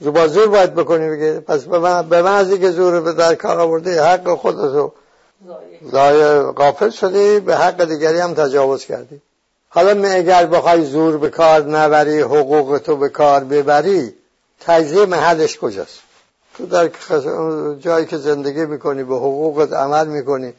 با 0.00 0.28
زور 0.28 0.46
باید 0.46 0.74
بکنی 0.74 1.08
بگه. 1.08 1.40
پس 1.40 1.64
به 2.08 2.22
محضی 2.22 2.58
که 2.58 2.70
زور 2.70 3.00
به 3.00 3.12
در 3.12 3.34
کار 3.34 3.60
آورده 3.60 4.02
حق 4.02 4.34
خودتو 4.34 4.92
زای 5.92 6.40
قافل 6.40 6.90
شدی 6.90 7.40
به 7.40 7.56
حق 7.56 7.84
دیگری 7.84 8.18
هم 8.18 8.34
تجاوز 8.34 8.84
کردی. 8.84 9.20
حالا 9.68 10.08
اگر 10.08 10.46
بخوای 10.46 10.84
زور 10.84 11.18
به 11.18 11.30
کار 11.30 11.62
نبری 11.62 12.20
حقوق 12.20 12.78
تو 12.78 12.96
به 12.96 13.08
کار 13.08 13.44
ببری 13.44 14.14
تجزیه 14.60 15.06
محلش 15.06 15.58
کجاست؟ 15.58 15.98
تو 16.58 16.66
در 16.66 16.90
جایی 17.80 18.06
که 18.06 18.16
زندگی 18.16 18.64
می‌کنی 18.64 19.04
به 19.04 19.16
حقوقت 19.16 19.72
عمل 19.72 20.06
می‌کنی 20.06 20.52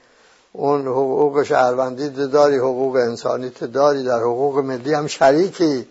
اون 0.54 0.88
حقوق 0.88 1.44
شهروندی 1.44 2.10
داری 2.10 2.58
حقوق 2.58 2.96
انسانی 2.96 3.50
داری 3.50 4.04
در 4.04 4.20
حقوق 4.20 4.58
ملی 4.58 4.94
هم 4.94 5.08
شریکی 5.08 5.88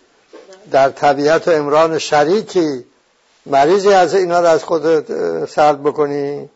در 0.71 0.89
طبیعت 0.89 1.47
و 1.47 1.51
امران 1.51 1.97
شریکی. 1.97 2.85
مریضی 3.45 3.89
از 3.89 4.15
اینا 4.15 4.39
رو 4.39 4.47
از 4.47 4.63
خودت 4.63 5.05
سرد 5.45 5.83
بکنی. 5.83 6.49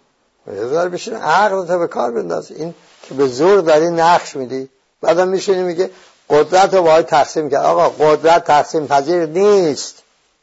یه 0.47 0.65
بشین 0.65 1.15
عقل 1.15 1.77
به 1.77 1.87
کار 1.87 2.11
بنداز. 2.11 2.51
این 2.51 2.73
که 3.03 3.13
به 3.13 3.27
زور 3.27 3.61
داری 3.61 3.89
نقش 3.89 4.35
میدی 4.35 4.69
بعدم 5.01 5.27
میشینی 5.27 5.63
میگه 5.63 5.89
قدرت 6.29 6.73
رو 6.73 6.81
باید 6.81 7.05
تقسیم 7.05 7.49
کرد. 7.49 7.65
آقا 7.65 7.89
قدرت 7.89 8.43
تقسیم 8.43 8.87
پذیر 8.87 9.25
نیست. 9.25 9.95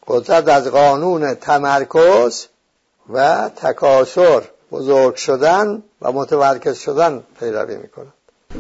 قدرت 0.07 0.49
از 0.49 0.69
قانون 0.69 1.35
تمرکز 1.35 2.47
و 3.09 3.51
تکاسر 3.57 4.43
بزرگ 4.73 5.15
شدن 5.15 5.83
و 6.03 6.13
متمرکز 6.13 6.79
شدن 6.79 7.23
پیروی 7.41 7.77
می‌کنه 7.77 8.07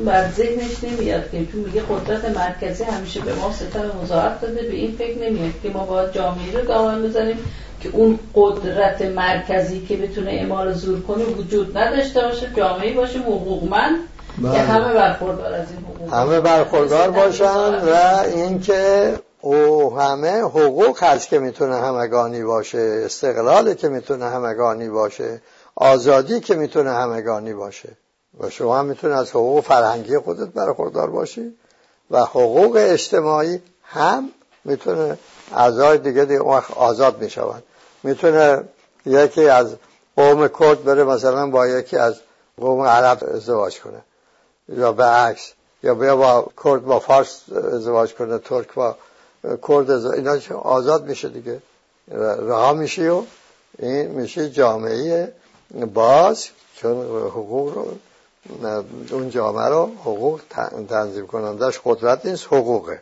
بر 0.07 0.31
ذهنش 0.31 0.85
نمیاد 0.85 1.31
که 1.31 1.47
تو 1.47 1.59
میگه 1.59 1.83
قدرت 1.91 2.25
مرکزی 2.25 2.85
همیشه 2.85 3.21
به 3.21 3.35
ما 3.35 3.53
ستم 3.53 3.91
مضاعف 4.03 4.41
داده 4.41 4.63
به 4.63 4.75
این 4.75 4.97
فکر 4.97 5.19
نمیاد 5.19 5.53
که 5.63 5.69
ما 5.71 5.85
باید 5.85 6.13
جامعه 6.13 6.59
رو 6.59 6.67
دامن 6.67 7.03
بزنیم 7.03 7.39
که 7.81 7.89
اون 7.93 8.19
قدرت 8.35 9.03
مرکزی 9.03 9.81
که 9.81 9.97
بتونه 9.97 10.31
اعمال 10.31 10.73
زور 10.73 11.01
کنه 11.01 11.25
وجود 11.25 11.79
نداشته 11.79 12.21
باشه 12.21 12.51
جامعه 12.57 12.95
باشه 12.95 13.19
حقوقمند 13.19 13.97
که 14.37 14.43
بله. 14.43 14.59
همه 14.59 14.95
برخوردار 14.95 15.53
از 15.55 15.67
این 15.71 15.81
حقوق. 15.81 16.15
همه 16.15 16.41
برخوردار 16.41 17.11
باشن 17.11 17.75
و 17.75 18.23
اینکه 18.35 19.15
او 19.41 19.99
همه 19.99 20.41
حقوق 20.41 21.03
هست 21.03 21.29
که 21.29 21.39
می‌تونه 21.39 21.77
همگانی 21.77 22.43
باشه 22.43 23.03
استقلالی 23.05 23.75
که 23.75 23.89
می‌تونه 23.89 24.25
همگانی 24.25 24.89
باشه 24.89 25.43
آزادی 25.75 26.41
که 26.41 26.55
می‌تونه 26.55 26.91
همگانی 26.91 27.55
باشه. 27.55 27.89
و 28.41 28.51
شما 28.51 28.79
هم 28.79 28.87
می‌تونه 28.87 29.15
از 29.15 29.31
حقوق 29.31 29.65
فرهنگی 29.65 30.19
خودت 30.19 30.49
برخوردار 30.49 31.11
باشی 31.11 31.57
و 32.11 32.25
حقوق 32.25 32.77
اجتماعی 32.81 33.63
هم 33.83 34.31
می‌تونه 34.65 35.19
اعضای 35.57 35.99
دیگه 35.99 36.25
دیگه 36.25 36.41
آزاد 36.77 37.23
می‌شوند. 37.23 37.63
می‌تونه 38.03 38.65
یکی 39.07 39.49
از 39.49 39.77
قوم 40.17 40.49
کرد 40.49 40.85
بره 40.85 41.05
مثلا 41.05 41.51
با 41.51 41.67
یکی 41.67 41.97
از 41.97 42.15
قوم 42.57 42.81
عرب 42.81 43.25
ازدواج 43.35 43.81
کنه. 43.81 44.03
یا 44.69 44.93
به 44.93 45.05
عکس 45.05 45.53
یا 45.83 45.95
بیا 45.95 46.17
با 46.17 46.47
کرد 46.65 46.85
با 46.85 46.99
فارس 46.99 47.43
ازدواج 47.73 48.15
کنه 48.15 48.39
ترک 48.39 48.75
با 48.75 48.97
کرد 49.43 49.91
اینا 49.91 50.39
آزاد 50.63 51.09
میشه 51.09 51.29
دیگه. 51.29 51.63
رها 52.09 52.73
میشی 52.73 53.07
و 53.07 53.23
این 53.79 54.07
میشه 54.07 54.51
جامعه 54.51 55.33
باز 55.95 56.47
چون 56.77 56.97
حقوق 57.27 57.75
رو 57.75 57.95
اون 59.11 59.31
جامعه 59.31 59.69
رو 59.69 59.87
حقوق 60.01 60.41
تنظیم 60.89 61.27
کنندش 61.27 61.81
قدرت 61.85 62.27
نیست 62.27 62.47
حقوقه. 62.47 63.01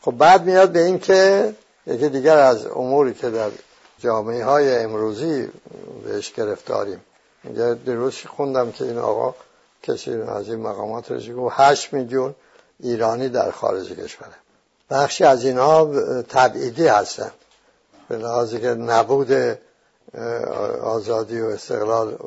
خب 0.00 0.12
بعد 0.12 0.44
میاد 0.44 0.70
به 0.70 0.84
این 0.84 0.98
که 0.98 1.54
یکی 1.86 2.08
دیگر 2.08 2.38
از 2.38 2.66
اموری 2.66 3.14
که 3.14 3.30
در 3.30 3.50
جامعه 3.98 4.44
های 4.44 4.76
امروزی 4.76 5.48
بهش 6.04 6.32
گرفتاریم. 6.32 7.00
دیروز 7.84 8.14
خوندم 8.36 8.72
که 8.72 8.84
این 8.84 8.98
آقا 8.98 9.34
کسی 9.82 10.12
از 10.12 10.48
این 10.48 10.60
مقامات 10.60 11.10
رو 11.10 11.36
گفت؟ 11.36 11.54
هشت 11.58 11.92
میلیون 11.92 12.34
ایرانی 12.80 13.28
در 13.28 13.50
خارج 13.50 13.92
کشوره. 13.92 14.43
بخشی 14.90 15.24
از 15.24 15.44
اینها 15.44 15.84
تبعیدی 16.22 16.86
هستن. 16.86 17.30
به 18.08 18.16
لحاظی 18.16 18.60
که 18.60 18.68
نبود 18.68 19.58
آزادی 20.82 21.40
و 21.40 21.46
استقلال 21.46 22.18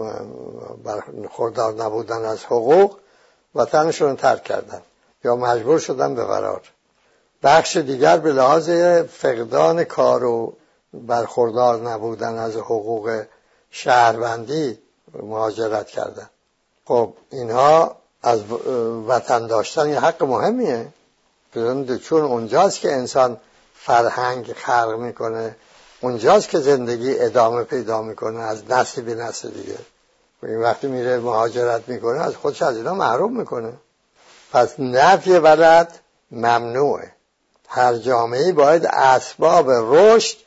خوردار 1.32 1.74
نبودن 1.74 2.26
از 2.26 2.44
حقوق 2.44 2.98
وطنشون 3.56 4.16
ترک 4.16 4.44
کردن. 4.44 4.82
یا 5.24 5.36
مجبور 5.36 5.80
شدن 5.80 6.16
به 6.16 6.26
فرار. 6.26 6.62
بخش 7.44 7.78
دیگر 7.78 8.18
به 8.18 8.34
لحاظ 8.34 8.70
فقدان 9.10 9.84
کار 9.84 10.24
و 10.24 10.54
برخوردار 10.94 11.82
نبودن 11.82 12.38
از 12.38 12.56
حقوق 12.56 13.24
شهروندی 13.72 14.80
مهاجرت 15.24 15.88
کردن. 15.88 16.30
خب 16.86 17.14
اینها 17.32 17.96
از 18.24 18.42
وطن 19.08 19.48
داشتن 19.48 19.90
یه 19.90 20.00
حق 20.00 20.24
مهمیه. 20.24 20.88
چون 22.04 22.22
اونجاست 22.22 22.80
که 22.80 22.94
انسان 22.94 23.38
فرهنگ 23.76 24.54
خلق 24.54 24.96
می‌کنه 25.00 25.56
اونجاست 26.02 26.50
که 26.50 26.60
زندگی 26.60 27.20
ادامه 27.20 27.64
پیدا 27.64 28.02
می‌کنه 28.02 28.40
از 28.40 28.72
نسل 28.72 29.02
به 29.02 29.16
نسل 29.16 29.50
دیگه. 29.50 29.78
این 30.44 30.62
وقتی 30.62 30.88
میره 30.88 31.20
مهاجرت 31.20 31.90
می‌کنه 31.90 32.22
از 32.22 32.36
خودش 32.36 32.62
از 32.62 32.78
اینا 32.78 32.94
محروم 32.94 33.38
می‌کنه. 33.38 33.74
پس 34.54 34.80
نفی 34.80 35.40
بلد 35.40 36.00
ممنوعه. 36.32 37.12
هر 37.68 37.96
جامعه 37.96 38.52
باید 38.52 38.86
اسباب 38.86 39.70
رشد 39.70 40.38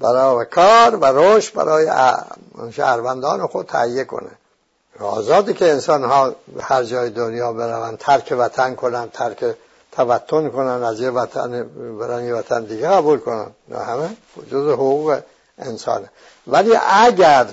برای 0.00 0.46
کار 0.46 0.96
و 0.96 1.04
رشد 1.04 1.54
برای 1.54 1.90
شهروندان 2.72 3.46
خود 3.46 3.66
تهیه 3.66 4.04
کنه. 4.04 4.30
آزادی 5.00 5.54
که 5.54 5.70
انسان 5.70 6.04
ها 6.04 6.34
هر 6.60 6.82
جای 6.82 7.10
دنیا 7.10 7.52
بروند 7.52 7.98
ترک 7.98 8.34
وطن 8.38 8.74
کنن 8.74 9.10
ترک 9.10 9.56
توتن 9.96 10.48
کنن 10.48 10.82
از 10.82 11.00
یه 11.00 11.10
وطن 11.10 11.62
برن 11.98 12.24
یه 12.24 12.34
وطن 12.34 12.64
دیگه 12.64 12.88
قبول 12.88 13.18
کنن. 13.18 13.50
نه 13.68 13.78
همه 13.78 14.16
جز 14.50 14.68
حقوق 14.68 15.18
انسانه. 15.58 16.10
ولی 16.46 16.72
اگر 16.90 17.46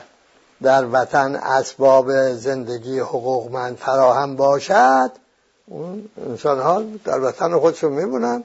در 0.62 0.86
وطن 0.92 1.36
اسباب 1.36 2.34
زندگی 2.34 3.00
حقوقمند 3.00 3.78
فراهم 3.78 4.36
باشد 4.36 5.12
اون 5.68 6.10
انسان 6.30 6.60
ها 6.60 6.84
در 7.06 7.20
وطن 7.20 7.60
خودشون 7.60 7.92
میمونن 7.92 8.44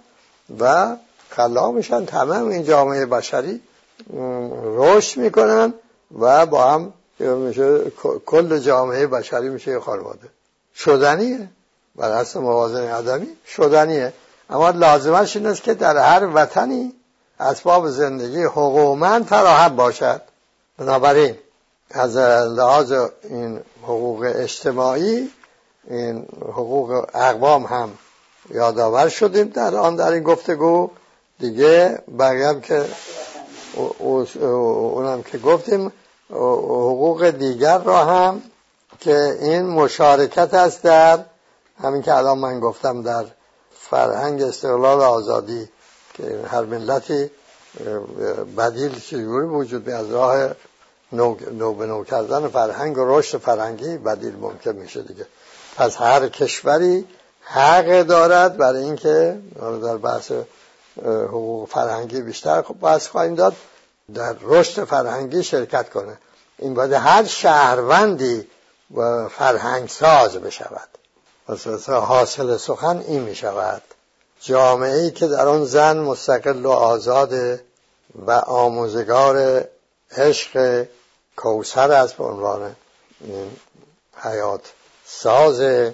و 0.60 0.96
خلا 1.30 1.70
میشن. 1.70 2.04
تمام 2.04 2.48
این 2.48 2.64
جامعه 2.64 3.06
بشری 3.06 3.60
رشد 4.64 5.20
می‌کنن 5.20 5.74
و 6.18 6.46
با 6.46 6.64
هم 6.64 6.92
میشه 7.20 7.90
کل 8.26 8.58
جامعه 8.58 9.06
بشری 9.06 9.48
میشه 9.48 9.70
یه 9.70 9.80
خانواده. 9.80 10.28
شدنیه. 10.74 11.48
بر 11.98 12.10
اصل 12.10 12.40
موازن 12.40 12.88
عدمی 12.88 13.28
شدنیه. 13.46 14.12
اما 14.50 14.70
لازمش 14.70 15.36
این 15.36 15.46
است 15.46 15.62
که 15.62 15.74
در 15.74 15.96
هر 15.96 16.28
وطنی 16.34 16.92
اسباب 17.40 17.88
زندگی 17.88 18.42
حقوقمند 18.42 19.26
فراهم 19.26 19.76
باشد. 19.76 20.22
بنابراین 20.78 21.34
از 21.90 22.16
لحاظ 22.16 22.92
این 23.22 23.60
حقوق 23.82 24.32
اجتماعی 24.36 25.30
این 25.90 26.26
حقوق 26.42 27.06
اقوام 27.14 27.64
هم 27.64 27.90
یادآور 28.50 29.08
شدیم 29.08 29.48
در 29.48 29.74
آن 29.76 29.96
در 29.96 30.12
این 30.12 30.22
گفتگو. 30.22 30.90
دیگه 31.38 31.98
بقیه 32.18 32.60
که 32.60 32.84
اونم 34.40 35.22
که 35.22 35.38
گفتیم 35.38 35.92
حقوق 36.30 37.30
دیگر 37.30 37.78
را 37.78 38.04
هم 38.04 38.42
که 39.00 39.38
این 39.40 39.62
مشارکت 39.62 40.54
است 40.54 40.82
در 40.82 41.18
همین 41.82 42.02
که 42.02 42.14
الان 42.14 42.38
من 42.38 42.60
گفتم 42.60 43.02
در 43.02 43.24
فرهنگ 43.80 44.42
استقلال 44.42 45.00
آزادی 45.00 45.68
که 46.14 46.40
هر 46.50 46.64
ملتی 46.64 47.30
بدیل 48.58 49.00
چجوری 49.00 49.46
وجود 49.46 49.84
به 49.84 49.94
از 49.94 50.10
راه 50.10 50.50
نو, 51.12 51.36
نو 51.52 51.74
به 51.74 51.86
نو 51.86 52.04
کردن 52.04 52.48
فرهنگ 52.48 52.98
و 52.98 53.18
رشد 53.18 53.38
فرهنگی 53.38 53.98
بدیل 53.98 54.36
ممکن 54.36 54.72
میشه 54.72 55.02
دیگه. 55.02 55.26
پس 55.76 55.96
هر 55.96 56.28
کشوری 56.28 57.06
حق 57.40 58.02
دارد 58.02 58.56
برای 58.56 58.82
اینکه 58.82 59.38
در 59.82 59.96
بحث 59.96 60.32
حقوق 61.04 61.68
فرهنگی 61.68 62.20
بیشتر 62.20 62.62
خب 62.62 62.74
بحث 62.80 63.08
خواهیم 63.08 63.34
داد 63.34 63.56
در 64.14 64.36
رشد 64.42 64.84
فرهنگی 64.84 65.42
شرکت 65.42 65.90
کنه. 65.90 66.18
این 66.58 66.74
باید 66.74 66.92
هر 66.92 67.24
شهروندی 67.24 68.48
فرهنگ 69.30 69.88
ساز 69.88 70.36
بشود. 70.36 70.88
حاصل 71.88 72.56
سخن 72.56 72.98
این 73.08 73.22
می 73.22 73.34
شود 73.34 73.82
جامعه 74.40 74.94
ای 74.94 75.10
که 75.10 75.26
در 75.26 75.48
آن 75.48 75.64
زن 75.64 75.98
مستقل 75.98 76.66
و 76.66 76.70
آزاد 76.70 77.60
و 78.26 78.30
آموزگار 78.32 79.64
عشق 80.16 80.86
کوسر 81.36 81.92
است 81.92 82.14
به 82.14 82.24
عنوان 82.24 82.76
حیات 84.16 84.72
ساز 85.04 85.90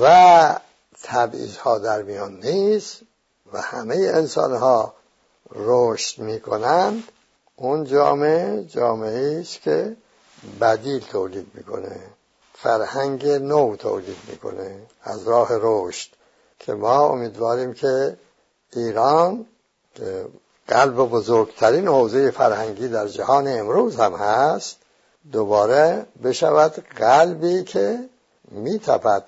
و 0.00 0.54
تبعیض 1.02 1.56
ها 1.56 1.78
در 1.78 2.02
میان 2.02 2.40
نیست 2.40 3.00
و 3.52 3.60
همه 3.60 3.94
انسان 3.94 4.56
ها 4.56 4.94
رشد 5.50 6.22
می 6.22 6.40
کنند 6.40 7.02
اون 7.56 7.84
جامعه 7.84 8.64
جامعه 8.64 9.40
است 9.40 9.60
که 9.62 9.96
بدیل 10.60 10.98
تولید 10.98 11.50
می‌کنه. 11.54 12.00
فرهنگ 12.62 13.26
نو 13.26 13.76
تولید 13.76 14.16
می‌کنه. 14.28 14.76
از 15.02 15.28
راه 15.28 15.48
رشد 15.52 16.10
که 16.58 16.74
ما 16.74 17.08
امیدواریم 17.08 17.74
که 17.74 18.16
ایران 18.72 19.46
قلب 20.68 20.96
بزرگترین 20.96 21.88
حوزه 21.88 22.30
فرهنگی 22.30 22.88
در 22.88 23.08
جهان 23.08 23.48
امروز 23.48 23.96
هم 23.96 24.14
هست 24.14 24.76
دوباره 25.32 26.06
بشود 26.24 26.84
قلبی 26.96 27.64
که 27.64 27.98
میتپد 28.50 29.24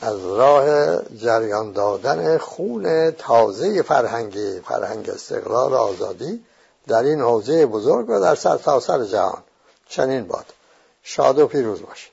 از 0.00 0.26
راه 0.26 0.98
جریان 1.16 1.72
دادن 1.72 2.38
خون 2.38 3.10
تازه 3.10 3.82
فرهنگی 3.82 4.60
فرهنگ 4.60 5.10
استقلال 5.10 5.74
آزادی 5.74 6.44
در 6.86 7.02
این 7.02 7.20
حوزه 7.20 7.66
بزرگ 7.66 8.10
و 8.10 8.20
در 8.20 8.34
سرتاسر 8.34 8.98
سر 8.98 9.04
جهان. 9.04 9.42
چنین 9.88 10.26
باد. 10.26 10.46
شاد 11.02 11.38
و 11.38 11.46
پیروز 11.46 11.82
باشید 11.82 12.11